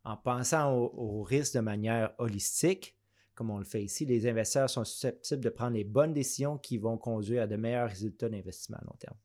En 0.06 0.15
pensant 0.15 0.73
au, 0.73 0.93
au 0.95 1.23
risque 1.23 1.56
de 1.56 1.60
manière 1.60 2.13
holistique, 2.17 2.95
comme 3.34 3.51
on 3.51 3.58
le 3.58 3.65
fait 3.65 3.84
ici, 3.84 4.06
les 4.06 4.25
investisseurs 4.25 4.69
sont 4.69 4.86
susceptibles 4.86 5.43
de 5.43 5.49
prendre 5.49 5.75
les 5.75 5.84
bonnes 5.84 6.13
décisions 6.13 6.58
qui 6.58 6.78
vont 6.78 6.97
conduire 6.97 7.43
à 7.43 7.47
de 7.47 7.58
meilleurs 7.58 7.89
résultats 7.89 8.30
d'investissement 8.30 8.78
à 8.78 8.86
long 8.86 8.95
terme. 8.97 9.17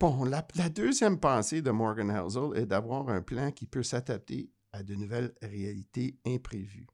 Bon, 0.00 0.24
la, 0.24 0.44
la 0.56 0.68
deuxième 0.68 1.20
pensée 1.20 1.62
de 1.62 1.70
Morgan 1.70 2.10
Housel 2.10 2.60
est 2.60 2.66
d'avoir 2.66 3.08
un 3.08 3.22
plan 3.22 3.52
qui 3.52 3.66
peut 3.66 3.84
s'adapter 3.84 4.50
à 4.72 4.82
de 4.82 4.94
nouvelles 4.94 5.34
réalités 5.42 6.18
imprévues. 6.26 6.86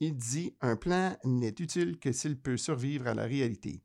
Il 0.00 0.16
dit 0.16 0.54
un 0.60 0.76
plan 0.76 1.16
n'est 1.24 1.54
utile 1.58 1.98
que 1.98 2.12
s'il 2.12 2.38
peut 2.38 2.56
survivre 2.56 3.08
à 3.08 3.14
la 3.14 3.24
réalité. 3.24 3.82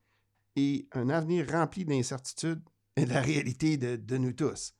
Et 0.56 0.88
un 0.91 1.10
avenir 1.10 1.50
rempli 1.50 1.86
d'incertitudes 1.86 2.62
est 2.96 3.08
la 3.08 3.22
réalité 3.22 3.78
de, 3.78 4.17
nous 4.17 4.34
tous. 4.34 4.76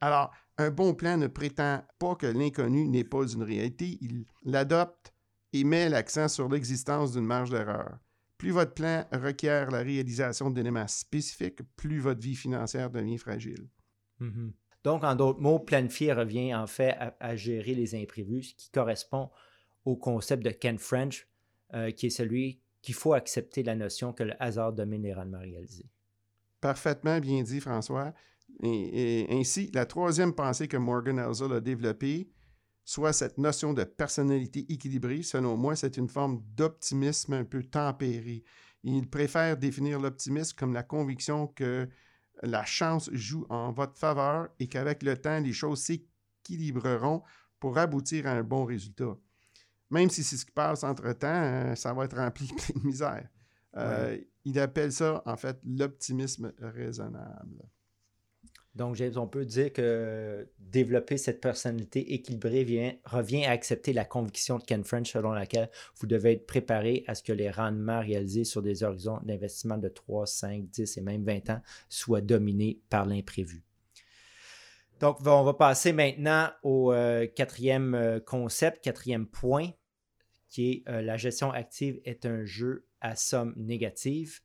Alors, 0.00 0.32
Un 0.56 0.70
bon 0.70 0.94
plan 0.94 1.16
ne 1.16 1.26
prétend 1.26 1.84
pas 1.98 2.14
que 2.14 2.26
l'inconnu 2.26 2.86
n'est 2.86 3.04
pas 3.04 3.26
une 3.26 3.42
réalité, 3.42 3.98
il 4.00 4.24
l'adopte 4.44 5.12
et 5.52 5.64
met 5.64 5.88
l'accent 5.88 6.28
sur 6.28 6.48
l'existence 6.48 7.12
d'une 7.12 7.26
marge 7.26 7.50
d'erreur. 7.50 7.98
Plus 8.38 8.52
votre 8.52 8.72
plan 8.72 9.04
requiert 9.10 9.72
la 9.72 9.78
réalisation 9.78 10.50
d'éléments 10.50 10.86
spécifiques, 10.86 11.62
plus 11.76 11.98
votre 11.98 12.20
vie 12.20 12.36
financière 12.36 12.88
devient 12.88 13.18
fragile. 13.18 13.68
Mm-hmm. 14.20 14.52
Donc, 14.84 15.02
en 15.02 15.14
d'autres 15.14 15.40
mots, 15.40 15.58
planifier 15.58 16.12
revient 16.12 16.54
en 16.54 16.66
fait 16.66 16.94
à, 17.18 17.36
gérer 17.36 17.74
les 17.74 17.94
imprévus, 17.94 18.42
ce 18.42 18.54
qui 18.54 18.70
correspond 18.70 19.30
au 19.86 19.96
concept 19.96 20.44
de 20.44 20.50
Ken 20.50 20.78
French, 20.78 21.26
euh, 21.72 21.90
qui 21.90 22.06
est 22.06 22.10
celui 22.10 22.60
qu'il 22.82 22.94
faut 22.94 23.14
accepter 23.14 23.62
la 23.62 23.74
notion 23.74 24.12
que 24.12 24.22
le 24.22 24.34
hasard 24.42 24.74
domine 24.74 25.02
les 25.02 25.14
rendements 25.14 25.40
réalisés. 25.40 25.88
Parfaitement 26.60 27.18
bien 27.18 27.42
dit, 27.42 27.60
François. 27.60 28.12
Ainsi, 28.62 29.70
la 29.74 29.86
troisième 29.86 30.34
pensée 30.34 30.68
que 30.68 30.76
Morgan 30.76 31.18
Housel 31.18 31.52
a 31.52 31.60
développée, 31.60 32.30
soit 32.84 33.14
cette 33.14 33.38
notion 33.38 33.72
de 33.72 33.84
personnalité 33.84 34.66
équilibrée, 34.68 35.22
selon 35.22 35.56
moi, 35.56 35.76
c'est 35.76 35.96
une 35.96 36.08
forme 36.08 36.42
d'optimisme 36.54 37.32
un 37.32 37.44
peu 37.44 37.62
tempéré. 37.62 38.44
Il 38.82 39.08
préfère 39.08 39.56
définir 39.56 39.98
l'optimisme 39.98 40.54
comme 40.56 40.74
la 40.74 40.82
conviction 40.82 41.46
que 41.46 41.88
la 42.42 42.64
chance 42.64 43.10
joue 43.12 43.46
en 43.48 43.72
votre 43.72 43.98
faveur 43.98 44.48
et 44.58 44.66
qu'avec 44.66 45.02
le 45.02 45.16
temps, 45.16 45.40
les 45.40 45.52
choses 45.52 45.82
s'équilibreront 45.82 47.22
pour 47.60 47.78
aboutir 47.78 48.26
à 48.26 48.32
un 48.32 48.42
bon 48.42 48.64
résultat. 48.64 49.16
Même 49.90 50.10
si 50.10 50.22
c'est 50.22 50.36
ce 50.36 50.44
qui 50.44 50.52
passe 50.52 50.82
entre-temps, 50.82 51.28
euh, 51.28 51.74
ça 51.74 51.92
va 51.92 52.04
être 52.04 52.16
rempli 52.16 52.48
de 52.74 52.86
misère. 52.86 53.28
Euh, 53.76 54.18
il 54.44 54.58
appelle 54.58 54.92
ça, 54.92 55.22
en 55.24 55.36
fait, 55.36 55.58
l'optimisme 55.64 56.52
raisonnable. 56.58 57.68
Donc, 58.74 59.00
on 59.16 59.28
peut 59.28 59.44
dire 59.44 59.72
que 59.72 60.48
développer 60.58 61.16
cette 61.16 61.40
personnalité 61.40 62.14
équilibrée 62.14 63.00
revient 63.04 63.44
à 63.44 63.52
accepter 63.52 63.92
la 63.92 64.04
conviction 64.04 64.58
de 64.58 64.64
Ken 64.64 64.82
French 64.82 65.12
selon 65.12 65.32
laquelle 65.32 65.70
vous 66.00 66.08
devez 66.08 66.32
être 66.32 66.46
préparé 66.46 67.04
à 67.06 67.14
ce 67.14 67.22
que 67.22 67.32
les 67.32 67.50
rendements 67.50 68.00
réalisés 68.00 68.42
sur 68.42 68.62
des 68.62 68.82
horizons 68.82 69.20
d'investissement 69.22 69.78
de 69.78 69.88
3, 69.88 70.26
5, 70.26 70.64
10 70.70 70.96
et 70.96 71.00
même 71.02 71.24
20 71.24 71.50
ans 71.50 71.62
soient 71.88 72.20
dominés 72.20 72.80
par 72.90 73.06
l'imprévu. 73.06 73.62
Donc, 74.98 75.18
on 75.24 75.44
va 75.44 75.54
passer 75.54 75.92
maintenant 75.92 76.50
au 76.64 76.92
euh, 76.92 77.26
quatrième 77.26 77.94
euh, 77.94 78.20
concept, 78.20 78.82
quatrième 78.82 79.26
point, 79.26 79.70
qui 80.48 80.70
est 80.70 80.88
euh, 80.88 81.00
la 81.00 81.16
gestion 81.16 81.52
active 81.52 82.00
est 82.04 82.26
un 82.26 82.44
jeu 82.44 82.86
à 83.00 83.14
somme 83.14 83.54
négative. 83.56 84.40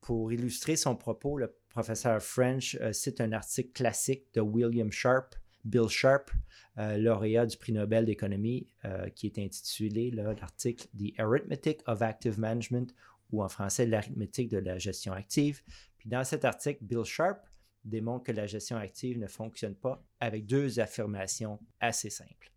Pour 0.00 0.32
illustrer 0.32 0.76
son 0.76 0.94
propos, 0.94 1.36
le 1.38 1.56
professeur 1.76 2.22
French 2.22 2.74
euh, 2.80 2.90
cite 2.94 3.20
un 3.20 3.32
article 3.32 3.70
classique 3.72 4.24
de 4.32 4.40
William 4.40 4.90
Sharp, 4.90 5.34
Bill 5.66 5.88
Sharp, 5.88 6.30
euh, 6.78 6.96
lauréat 6.96 7.44
du 7.44 7.58
prix 7.58 7.72
Nobel 7.72 8.06
d'économie, 8.06 8.66
euh, 8.86 9.10
qui 9.10 9.26
est 9.26 9.38
intitulé 9.38 10.10
l'article 10.10 10.88
The 10.98 11.20
Arithmetic 11.20 11.82
of 11.86 12.00
Active 12.00 12.40
Management, 12.40 12.94
ou 13.30 13.42
en 13.42 13.48
français 13.50 13.84
l'arithmétique 13.84 14.48
de 14.48 14.56
la 14.56 14.78
gestion 14.78 15.12
active. 15.12 15.60
Puis 15.98 16.08
dans 16.08 16.24
cet 16.24 16.46
article, 16.46 16.82
Bill 16.82 17.04
Sharp 17.04 17.46
démontre 17.84 18.24
que 18.24 18.32
la 18.32 18.46
gestion 18.46 18.78
active 18.78 19.18
ne 19.18 19.26
fonctionne 19.26 19.74
pas 19.74 20.02
avec 20.18 20.46
deux 20.46 20.80
affirmations 20.80 21.58
assez 21.80 22.08
simples. 22.08 22.52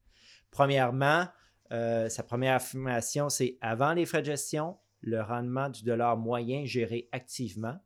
Premièrement, 0.49 1.27
sa 1.69 2.23
première 2.23 2.55
affirmation, 2.55 3.29
c'est 3.29 3.57
avant 3.61 3.93
les 3.93 4.05
frais 4.05 4.21
de 4.21 4.27
gestion, 4.27 4.77
le 5.01 5.21
rendement 5.21 5.69
du 5.69 5.83
dollar 5.83 6.17
moyen 6.17 6.65
géré 6.65 7.09
activement 7.11 7.79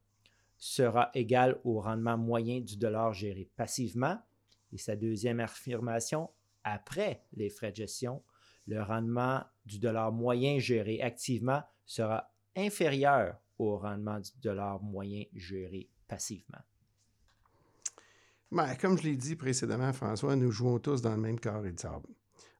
sera 0.64 1.12
égal 1.14 1.60
au 1.66 1.82
rendement 1.82 2.18
moyen 2.18 2.62
du 2.62 2.78
dollar 2.78 3.12
géré 3.12 3.50
passivement. 3.58 4.18
Et 4.72 4.78
sa 4.78 4.96
deuxième 4.96 5.42
affirmation, 5.42 6.30
après 6.64 7.26
les 7.34 7.50
frais 7.50 7.72
de 7.72 7.76
gestion, 7.76 8.24
le 8.68 8.82
rendement 8.82 9.44
du 9.66 9.78
dollar 9.78 10.14
moyen 10.14 10.60
géré 10.60 11.02
activement 11.02 11.62
sera 11.86 12.34
inférieur 12.56 13.36
au 13.60 13.78
rendement 13.78 14.22
du 14.22 14.32
dollar 14.42 14.82
moyen 14.82 15.26
géré 15.34 15.90
passivement. 16.08 16.62
Ben, 18.50 18.74
comme 18.80 18.98
je 18.98 19.04
l'ai 19.04 19.18
dit 19.18 19.36
précédemment, 19.36 19.92
François, 19.92 20.38
nous 20.38 20.52
jouons 20.52 20.80
tous 20.80 21.02
dans 21.02 21.16
le 21.16 21.22
même 21.22 21.42
carré 21.42 21.74
de 21.74 21.80
sable. 21.80 22.08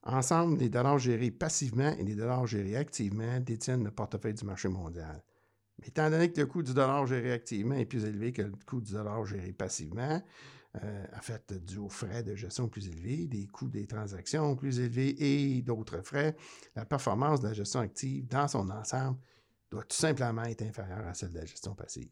Ensemble, 0.02 0.58
les 0.58 0.70
dollars 0.70 1.00
gérés 1.00 1.32
passivement 1.32 1.96
et 1.98 2.04
les 2.04 2.16
dollars 2.16 2.48
gérés 2.48 2.76
activement 2.76 3.40
détiennent 3.40 3.86
le 3.86 3.92
portefeuille 3.92 4.34
du 4.34 4.44
marché 4.44 4.68
mondial. 4.68 5.24
Étant 5.86 6.10
donné 6.10 6.32
que 6.32 6.40
le 6.40 6.48
coût 6.48 6.64
du 6.64 6.74
dollar 6.74 7.06
géré 7.06 7.32
activement 7.32 7.76
est 7.76 7.86
plus 7.86 8.06
élevé 8.06 8.32
que 8.32 8.42
le 8.42 8.54
coût 8.66 8.82
du 8.82 8.94
dollar 8.94 9.26
géré 9.26 9.52
passivement, 9.52 10.22
euh, 10.82 11.06
en 11.16 11.22
fait, 11.22 11.54
dû 11.66 11.78
aux 11.78 11.90
frais 11.90 12.24
de 12.24 12.36
gestion 12.36 12.68
plus 12.68 12.88
élevés, 12.88 13.28
des 13.28 13.46
coûts 13.48 13.70
des 13.70 13.86
transactions 13.86 14.56
plus 14.56 14.80
élevés 14.80 15.16
et 15.20 15.62
d'autres 15.62 16.02
frais, 16.02 16.36
la 16.76 16.86
performance 16.86 17.42
de 17.42 17.48
la 17.48 17.54
gestion 17.54 17.82
active 17.82 18.28
dans 18.28 18.48
son 18.48 18.70
ensemble 18.70 19.20
doit 19.70 19.84
tout 19.84 19.96
simplement 19.96 20.44
être 20.44 20.64
inférieure 20.64 21.06
à 21.08 21.14
celle 21.14 21.32
de 21.32 21.40
la 21.40 21.46
gestion 21.46 21.76
passive. 21.76 22.10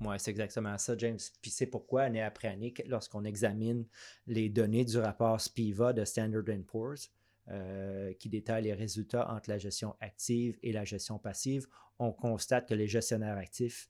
Oui, 0.00 0.14
c'est 0.18 0.30
exactement 0.30 0.78
ça, 0.78 0.96
James. 0.96 1.18
Puis 1.42 1.50
c'est 1.50 1.66
pourquoi, 1.66 2.02
année 2.02 2.22
après 2.22 2.48
année, 2.48 2.72
lorsqu'on 2.86 3.24
examine 3.24 3.84
les 4.28 4.48
données 4.48 4.84
du 4.84 4.98
rapport 4.98 5.40
SPIVA 5.40 5.92
de 5.92 6.04
Standard 6.04 6.44
Poor's, 6.68 7.10
euh, 7.50 8.12
qui 8.14 8.28
détaille 8.28 8.64
les 8.64 8.74
résultats 8.74 9.30
entre 9.30 9.48
la 9.48 9.56
gestion 9.56 9.96
active 10.00 10.58
et 10.62 10.70
la 10.70 10.84
gestion 10.84 11.18
passive, 11.18 11.66
on 11.98 12.12
constate 12.12 12.68
que 12.68 12.74
les 12.74 12.86
gestionnaires 12.86 13.38
actifs 13.38 13.88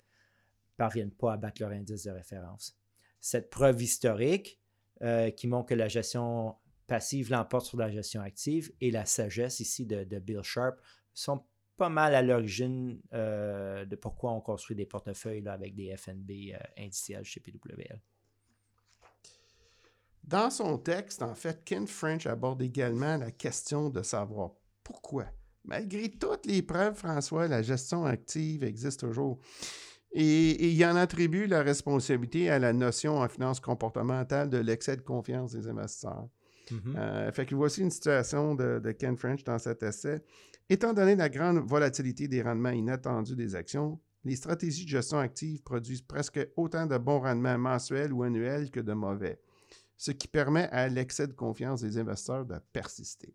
ne 0.73 0.77
parviennent 0.77 1.11
pas 1.11 1.33
à 1.33 1.37
battre 1.37 1.63
leur 1.63 1.73
indice 1.73 2.05
de 2.05 2.11
référence. 2.13 2.79
Cette 3.21 3.51
preuve 3.51 3.83
historique 3.83 4.61
euh, 5.03 5.31
qui 5.31 5.49
montre 5.49 5.71
que 5.71 5.75
la 5.75 5.89
gestion 5.89 6.55
passive 6.87 7.31
l'emporte 7.31 7.67
sur 7.67 7.79
la 7.79 7.91
gestion 7.91 8.23
active 8.23 8.73
et 8.81 8.93
la 8.93 9.05
sagesse 9.05 9.59
ici 9.59 9.87
de, 9.87 10.05
Bill 10.21 10.43
Sharp 10.43 10.81
sont 11.13 11.43
pas 11.77 11.89
mal 11.89 12.15
à 12.15 12.23
l'origine 12.23 13.01
euh, 13.13 13.85
de 13.85 13.97
pourquoi 13.97 14.33
on 14.33 14.41
construit 14.41 14.77
des 14.77 14.87
portefeuilles 14.87 15.47
avec 15.49 15.75
des 15.75 15.97
FNB 15.97 16.55
indiciels 16.77 17.25
chez 17.25 17.41
PWL. 17.41 18.01
Dans 20.29 20.51
son 20.51 20.77
texte, 20.77 21.23
en 21.23 21.35
fait, 21.35 21.65
Ken 21.65 21.87
French 21.87 22.27
aborde 22.27 22.61
également 22.61 23.17
la 23.17 23.31
question 23.31 23.89
de 23.89 24.03
savoir 24.03 24.51
pourquoi 24.85 25.25
Malgré 25.65 26.11
toutes 26.11 26.45
les 26.45 26.61
preuves, 26.61 26.95
François, 26.95 27.49
la 27.49 27.63
gestion 27.63 28.05
active 28.05 28.63
existe 28.63 29.01
toujours. 29.01 29.39
Et, 30.13 30.71
il 30.71 30.85
en 30.85 30.97
attribue 30.97 31.47
la 31.47 31.63
responsabilité 31.63 32.51
à 32.51 32.59
la 32.59 32.75
notion 32.75 33.19
en 33.19 33.29
finance 33.29 33.59
comportementale 33.59 34.51
de 34.51 34.59
l'excès 34.59 34.97
de 34.97 35.03
confiance 35.03 35.53
des 35.53 35.67
investisseurs. 35.67 36.29
Mm-hmm. 36.71 36.97
Euh, 36.97 37.33
fait 37.33 37.47
que 37.47 37.55
voici 37.55 37.81
une 37.81 37.91
situation 37.91 38.55
de, 38.55 38.95
Ken 38.99 39.17
French 39.17 39.45
dans 39.45 39.59
cet 39.59 39.83
essai. 39.83 40.23
Étant 40.69 40.93
donné 40.93 41.17
la 41.17 41.31
grande 41.31 41.59
volatilité 41.59 42.29
des 42.29 42.43
rendements 42.43 42.69
inattendus 42.69 43.35
des 43.37 43.55
actions, 43.55 43.99
les 44.25 44.37
stratégies 44.37 44.85
de 44.85 44.91
gestion 44.91 45.19
active 45.19 45.63
produisent 45.63 46.03
presque 46.03 46.39
autant 46.57 46.85
de 46.85 46.99
bons 46.99 47.21
rendements 47.21 47.57
mensuels 47.57 48.13
ou 48.13 48.23
annuels 48.23 48.71
que 48.71 48.81
de 48.81 48.93
mauvais, 48.93 49.41
ce 49.99 50.13
qui 50.13 50.29
permet 50.29 50.69
à 50.71 50.89
l'excès 50.89 51.27
de 51.27 51.33
confiance 51.33 51.83
des 51.83 51.99
investisseurs 51.99 52.47
de 52.47 52.59
persister. 52.73 53.35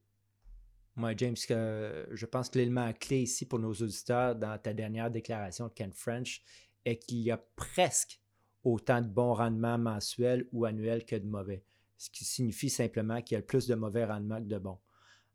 Moi, 0.95 1.13
James, 1.17 1.35
je 1.37 2.25
pense 2.25 2.49
que 2.49 2.57
l'élément 2.57 2.91
clé 2.93 3.23
ici 3.23 3.45
pour 3.45 3.59
nos 3.59 3.73
auditeurs 3.73 4.35
dans 4.35 4.57
ta 4.57 4.73
dernière 4.73 5.11
déclaration 5.11 5.67
de 5.67 5.73
Ken 5.73 5.91
French 5.91 6.41
est 6.85 6.97
qu'il 6.97 7.19
y 7.19 7.31
a 7.31 7.37
presque 7.55 8.21
autant 8.63 9.01
de 9.01 9.07
bons 9.07 9.33
rendements 9.33 9.77
mensuels 9.77 10.47
ou 10.53 10.65
annuels 10.65 11.03
que 11.05 11.17
de 11.17 11.25
mauvais, 11.25 11.63
ce 11.97 12.09
qui 12.09 12.23
signifie 12.23 12.69
simplement 12.69 13.21
qu'il 13.21 13.35
y 13.35 13.39
a 13.39 13.41
plus 13.41 13.67
de 13.67 13.75
mauvais 13.75 14.05
rendements 14.05 14.39
que 14.39 14.47
de 14.47 14.57
bons. 14.57 14.79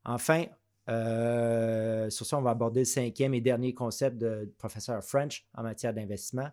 Enfin, 0.05 0.47
euh, 0.89 2.09
sur 2.09 2.25
ça, 2.25 2.39
on 2.39 2.43
va 2.43 2.51
aborder 2.51 2.81
le 2.81 2.87
cinquième 2.87 3.35
et 3.35 3.43
dernier 3.43 3.75
concept 3.75 4.17
de 4.17 4.51
professeur 4.57 5.05
French 5.05 5.47
en 5.53 5.63
matière 5.63 5.93
d'investissement, 5.93 6.49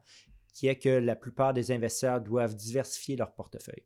qui 0.54 0.68
est 0.68 0.78
que 0.78 0.90
la 0.90 1.16
plupart 1.16 1.54
des 1.54 1.72
investisseurs 1.72 2.20
doivent 2.20 2.56
diversifier 2.56 3.16
leur 3.16 3.34
portefeuille. 3.34 3.86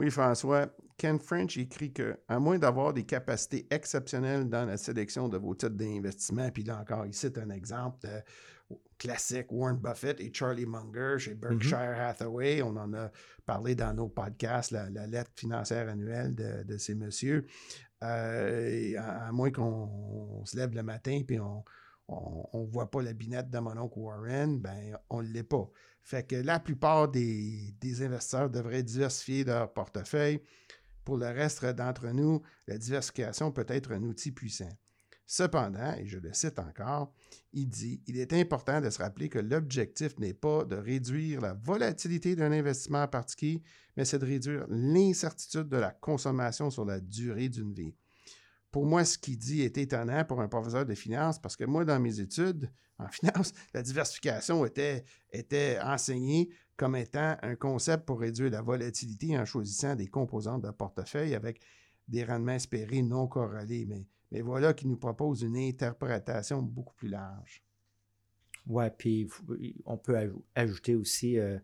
Oui, 0.00 0.10
François. 0.10 0.66
Ken 0.96 1.18
French 1.18 1.58
écrit 1.58 1.92
que, 1.92 2.18
à 2.26 2.38
moins 2.38 2.58
d'avoir 2.58 2.94
des 2.94 3.04
capacités 3.04 3.66
exceptionnelles 3.70 4.48
dans 4.48 4.64
la 4.64 4.78
sélection 4.78 5.28
de 5.28 5.36
vos 5.36 5.54
titres 5.54 5.76
d'investissement, 5.76 6.50
puis 6.50 6.62
là 6.62 6.78
encore, 6.80 7.04
il 7.04 7.12
cite 7.12 7.36
un 7.36 7.50
exemple 7.50 8.08
de 8.08 8.76
classique 8.96 9.52
Warren 9.52 9.76
Buffett 9.76 10.18
et 10.18 10.32
Charlie 10.32 10.64
Munger 10.64 11.16
chez 11.18 11.34
mm-hmm. 11.34 11.40
Berkshire 11.40 12.00
Hathaway. 12.00 12.62
On 12.62 12.76
en 12.78 12.94
a 12.94 13.10
parlé 13.44 13.74
dans 13.74 13.92
nos 13.92 14.08
podcasts, 14.08 14.70
la, 14.70 14.88
lettre 14.88 15.32
financière 15.34 15.86
annuelle 15.86 16.34
de, 16.34 16.78
ces 16.78 16.94
messieurs. 16.94 17.46
Euh, 18.02 18.94
à, 18.98 19.30
moins 19.32 19.50
qu'on 19.50 20.42
se 20.46 20.56
lève 20.56 20.74
le 20.74 20.82
matin 20.82 21.20
puis 21.26 21.38
on 21.38 21.62
ne 22.08 22.66
voit 22.70 22.90
pas 22.90 23.02
la 23.02 23.12
binette 23.12 23.50
de 23.50 23.58
mon 23.58 23.76
oncle 23.76 23.98
Warren, 23.98 24.58
ben 24.58 24.96
on 25.10 25.22
ne 25.22 25.28
l'est 25.28 25.42
pas. 25.42 25.70
Fait 26.02 26.26
que 26.26 26.36
la 26.36 26.58
plupart 26.60 27.08
des, 27.08 27.74
investisseurs 28.02 28.50
devraient 28.50 28.82
diversifier 28.82 29.44
leur 29.44 29.72
portefeuille. 29.72 30.40
Pour 31.04 31.16
le 31.16 31.26
reste 31.26 31.64
d'entre 31.64 32.08
nous, 32.08 32.42
la 32.66 32.78
diversification 32.78 33.52
peut 33.52 33.66
être 33.68 33.92
un 33.92 34.02
outil 34.02 34.32
puissant. 34.32 34.70
Cependant, 35.26 35.94
et 35.94 36.08
je 36.08 36.18
le 36.18 36.32
cite 36.32 36.58
encore, 36.58 37.14
il 37.52 37.68
dit 37.68 38.02
Il 38.08 38.18
est 38.18 38.32
important 38.32 38.80
de 38.80 38.90
se 38.90 38.98
rappeler 38.98 39.28
que 39.28 39.38
l'objectif 39.38 40.18
n'est 40.18 40.34
pas 40.34 40.64
de 40.64 40.74
réduire 40.74 41.40
la 41.40 41.54
volatilité 41.54 42.34
d'un 42.34 42.50
investissement 42.50 43.06
particulier, 43.06 43.62
mais 43.96 44.04
c'est 44.04 44.18
de 44.18 44.26
réduire 44.26 44.66
l'incertitude 44.68 45.68
de 45.68 45.76
la 45.76 45.92
consommation 45.92 46.70
sur 46.70 46.84
la 46.84 46.98
durée 46.98 47.48
d'une 47.48 47.72
vie. 47.72 47.94
Pour 48.70 48.86
moi, 48.86 49.04
ce 49.04 49.18
qu'il 49.18 49.36
dit 49.36 49.62
est 49.62 49.78
étonnant 49.78 50.24
pour 50.24 50.40
un 50.40 50.48
professeur 50.48 50.86
de 50.86 50.94
finance 50.94 51.40
parce 51.40 51.56
que 51.56 51.64
moi, 51.64 51.84
dans 51.84 51.98
mes 51.98 52.20
études 52.20 52.70
en 52.98 53.08
finance, 53.10 53.52
la 53.74 53.82
diversification 53.82 54.64
était, 54.64 55.04
était 55.32 55.78
enseignée 55.82 56.50
comme 56.76 56.96
étant 56.96 57.36
un 57.42 57.56
concept 57.56 58.06
pour 58.06 58.20
réduire 58.20 58.50
la 58.50 58.62
volatilité 58.62 59.38
en 59.38 59.44
choisissant 59.44 59.96
des 59.96 60.06
composantes 60.06 60.62
de 60.62 60.70
portefeuille 60.70 61.34
avec 61.34 61.60
des 62.08 62.24
rendements 62.24 62.52
espérés 62.52 63.02
non 63.02 63.26
corrélés. 63.26 63.86
Mais, 64.30 64.40
voilà 64.40 64.72
qu'il 64.72 64.88
nous 64.88 64.96
propose 64.96 65.42
une 65.42 65.56
interprétation 65.56 66.62
beaucoup 66.62 66.94
plus 66.94 67.08
large. 67.08 67.62
Oui, 68.66 68.84
puis 68.96 69.28
on 69.84 69.98
peut 69.98 70.32
ajouter 70.54 70.94
aussi 70.94 71.38
euh, 71.38 71.58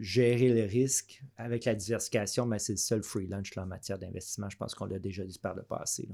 gérer 0.00 0.48
le 0.48 0.64
risque 0.66 1.22
avec 1.36 1.64
la 1.64 1.74
diversification, 1.74 2.46
mais 2.46 2.58
c'est 2.58 2.72
le 2.72 2.78
seul 2.78 3.02
free 3.02 3.26
lunch 3.26 3.56
en 3.56 3.66
matière 3.66 3.98
d'investissement. 3.98 4.48
Je 4.48 4.56
pense 4.56 4.74
qu'on 4.74 4.86
l'a 4.86 4.98
déjà 4.98 5.24
dit 5.24 5.38
par 5.38 5.54
le 5.54 5.62
passé. 5.62 6.08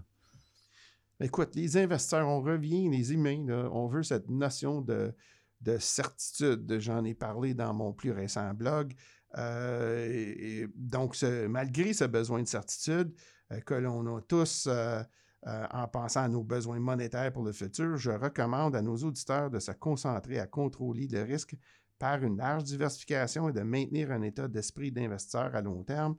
Écoute, 1.20 1.54
les 1.54 1.76
investisseurs, 1.76 2.26
on 2.26 2.40
revient, 2.40 2.88
les 2.88 3.12
humains, 3.12 3.46
on 3.72 3.86
veut 3.86 4.02
cette 4.02 4.28
notion 4.28 4.80
de, 4.80 5.14
de 5.60 5.78
certitude. 5.78 6.78
J'en 6.80 7.04
ai 7.04 7.14
parlé 7.14 7.54
dans 7.54 7.72
mon 7.72 7.92
plus 7.92 8.10
récent 8.10 8.52
blog. 8.54 8.94
Euh, 9.38 10.66
donc, 10.74 11.16
malgré 11.48 11.92
ce 11.92 12.04
besoin 12.04 12.42
de 12.42 12.48
certitude 12.48 13.14
euh, 13.50 13.60
que 13.60 13.74
l'on 13.74 14.16
a 14.16 14.20
tous 14.20 14.68
euh, 14.68 15.02
en 15.44 15.88
pensant 15.88 16.22
à 16.22 16.28
nos 16.28 16.42
besoins 16.42 16.78
monétaires 16.78 17.32
pour 17.32 17.44
le 17.44 17.52
futur, 17.52 17.96
je 17.96 18.10
recommande 18.10 18.76
à 18.76 18.82
nos 18.82 18.96
auditeurs 18.96 19.50
de 19.50 19.58
se 19.58 19.72
concentrer 19.72 20.38
à 20.38 20.46
contrôler 20.46 21.08
le 21.08 21.22
risque 21.22 21.56
par 22.02 22.20
une 22.24 22.36
large 22.36 22.64
diversification 22.64 23.48
et 23.48 23.52
de 23.52 23.60
maintenir 23.60 24.10
un 24.10 24.22
état 24.22 24.48
d'esprit 24.48 24.90
d'investisseur 24.90 25.54
à 25.54 25.62
long 25.62 25.84
terme 25.84 26.16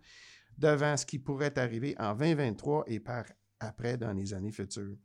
devant 0.58 0.96
ce 0.96 1.06
qui 1.06 1.20
pourrait 1.20 1.60
arriver 1.60 1.94
en 2.00 2.16
2023 2.16 2.86
et 2.88 3.02
par 3.02 3.26
après 3.60 3.98
dans 3.98 4.14
les 4.14 4.34
années 4.34 4.54
futures. 4.54 4.96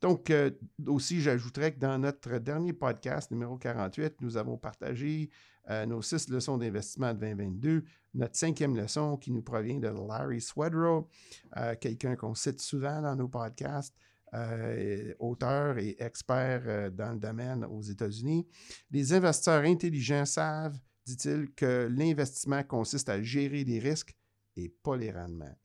Donc, 0.00 0.30
euh, 0.30 0.50
aussi, 0.88 1.20
j'ajouterais 1.20 1.74
que 1.74 1.78
dans 1.78 1.96
notre 1.98 2.38
dernier 2.38 2.72
podcast, 2.72 3.30
numéro 3.30 3.56
48, 3.56 4.20
nous 4.20 4.36
avons 4.36 4.58
partagé 4.58 5.30
euh, 5.70 5.86
nos 5.86 6.02
six 6.02 6.28
leçons 6.28 6.58
d'investissement 6.58 7.14
de 7.14 7.20
2022. 7.20 7.84
Notre 8.14 8.34
cinquième 8.34 8.76
leçon 8.76 9.16
qui 9.18 9.30
nous 9.30 9.42
provient 9.42 9.78
de 9.78 9.86
Larry 9.88 10.40
Swedrow, 10.40 11.08
euh, 11.56 11.76
quelqu'un 11.80 12.16
qu'on 12.16 12.34
cite 12.34 12.60
souvent 12.60 13.00
dans 13.00 13.14
nos 13.14 13.28
podcasts, 13.28 13.94
euh, 14.36 15.14
auteur 15.18 15.78
et 15.78 15.96
expert 15.98 16.62
euh, 16.66 16.90
dans 16.90 17.12
le 17.12 17.18
domaine 17.18 17.64
aux 17.64 17.82
États-Unis. 17.82 18.46
Les 18.90 19.12
investisseurs 19.12 19.64
intelligents 19.64 20.26
savent, 20.26 20.78
dit-il, 21.06 21.52
que 21.54 21.88
l'investissement 21.90 22.62
consiste 22.62 23.08
à 23.08 23.22
gérer 23.22 23.64
les 23.64 23.78
risques 23.78 24.14
et 24.56 24.68
pas 24.68 24.96
les 24.96 25.10
rendements. 25.10 25.56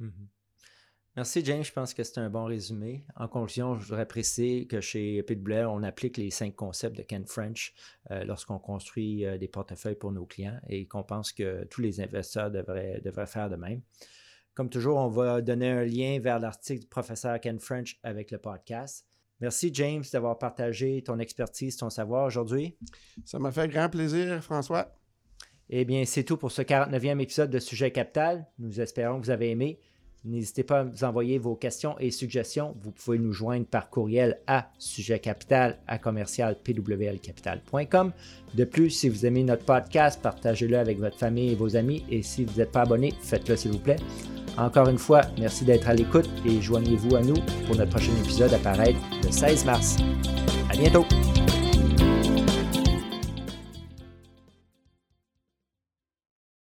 Mm-hmm. 0.00 0.26
Merci 1.16 1.44
James, 1.44 1.64
je 1.64 1.72
pense 1.72 1.94
que 1.94 2.02
c'est 2.04 2.18
un 2.18 2.30
bon 2.30 2.44
résumé. 2.44 3.04
En 3.16 3.26
conclusion, 3.26 3.78
je 3.78 3.86
voudrais 3.86 4.06
préciser 4.06 4.66
que 4.66 4.80
chez 4.80 5.22
Pitbull, 5.22 5.66
on 5.66 5.82
applique 5.82 6.16
les 6.16 6.30
cinq 6.30 6.54
concepts 6.54 6.96
de 6.96 7.02
Ken 7.02 7.26
French 7.26 7.74
euh, 8.10 8.24
lorsqu'on 8.24 8.58
construit 8.58 9.24
des 9.38 9.48
portefeuilles 9.48 9.96
pour 9.96 10.12
nos 10.12 10.26
clients 10.26 10.60
et 10.68 10.86
qu'on 10.86 11.02
pense 11.02 11.32
que 11.32 11.64
tous 11.64 11.80
les 11.80 12.00
investisseurs 12.00 12.50
devraient 12.50 13.26
faire 13.26 13.50
de 13.50 13.56
même. 13.56 13.82
Comme 14.60 14.68
toujours, 14.68 14.98
on 14.98 15.08
va 15.08 15.40
donner 15.40 15.70
un 15.70 15.84
lien 15.86 16.20
vers 16.20 16.38
l'article 16.38 16.82
du 16.82 16.86
professeur 16.86 17.40
Ken 17.40 17.58
French 17.58 17.98
avec 18.02 18.30
le 18.30 18.36
podcast. 18.36 19.06
Merci, 19.40 19.70
James, 19.72 20.04
d'avoir 20.12 20.36
partagé 20.36 21.02
ton 21.02 21.18
expertise, 21.18 21.78
ton 21.78 21.88
savoir 21.88 22.26
aujourd'hui. 22.26 22.76
Ça 23.24 23.38
m'a 23.38 23.52
fait 23.52 23.68
grand 23.68 23.88
plaisir, 23.88 24.44
François. 24.44 24.94
Eh 25.70 25.86
bien, 25.86 26.04
c'est 26.04 26.24
tout 26.24 26.36
pour 26.36 26.52
ce 26.52 26.60
49e 26.60 27.20
épisode 27.20 27.48
de 27.48 27.58
Sujet 27.58 27.90
Capital. 27.90 28.46
Nous 28.58 28.82
espérons 28.82 29.18
que 29.18 29.24
vous 29.24 29.30
avez 29.30 29.48
aimé. 29.48 29.80
N'hésitez 30.24 30.64
pas 30.64 30.80
à 30.80 30.84
nous 30.84 31.04
envoyer 31.04 31.38
vos 31.38 31.54
questions 31.54 31.98
et 31.98 32.10
suggestions. 32.10 32.76
Vous 32.82 32.90
pouvez 32.90 33.18
nous 33.18 33.32
joindre 33.32 33.64
par 33.64 33.88
courriel 33.88 34.38
à 34.46 34.70
sujetcapital 34.78 35.78
à 35.86 35.98
commercial 35.98 36.56
De 38.54 38.64
plus, 38.64 38.90
si 38.90 39.08
vous 39.08 39.24
aimez 39.24 39.44
notre 39.44 39.64
podcast, 39.64 40.20
partagez-le 40.20 40.78
avec 40.78 40.98
votre 40.98 41.16
famille 41.16 41.52
et 41.52 41.54
vos 41.54 41.74
amis. 41.74 42.04
Et 42.10 42.22
si 42.22 42.44
vous 42.44 42.58
n'êtes 42.58 42.72
pas 42.72 42.82
abonné, 42.82 43.14
faites-le 43.22 43.56
s'il 43.56 43.72
vous 43.72 43.78
plaît. 43.78 43.96
Encore 44.58 44.88
une 44.88 44.98
fois, 44.98 45.22
merci 45.38 45.64
d'être 45.64 45.88
à 45.88 45.94
l'écoute 45.94 46.28
et 46.44 46.60
joignez-vous 46.60 47.16
à 47.16 47.22
nous 47.22 47.40
pour 47.66 47.76
notre 47.76 47.90
prochain 47.90 48.12
épisode 48.22 48.52
à 48.52 48.58
paraître 48.58 48.98
le 49.24 49.30
16 49.30 49.64
mars. 49.64 49.96
À 50.70 50.76
bientôt! 50.76 51.06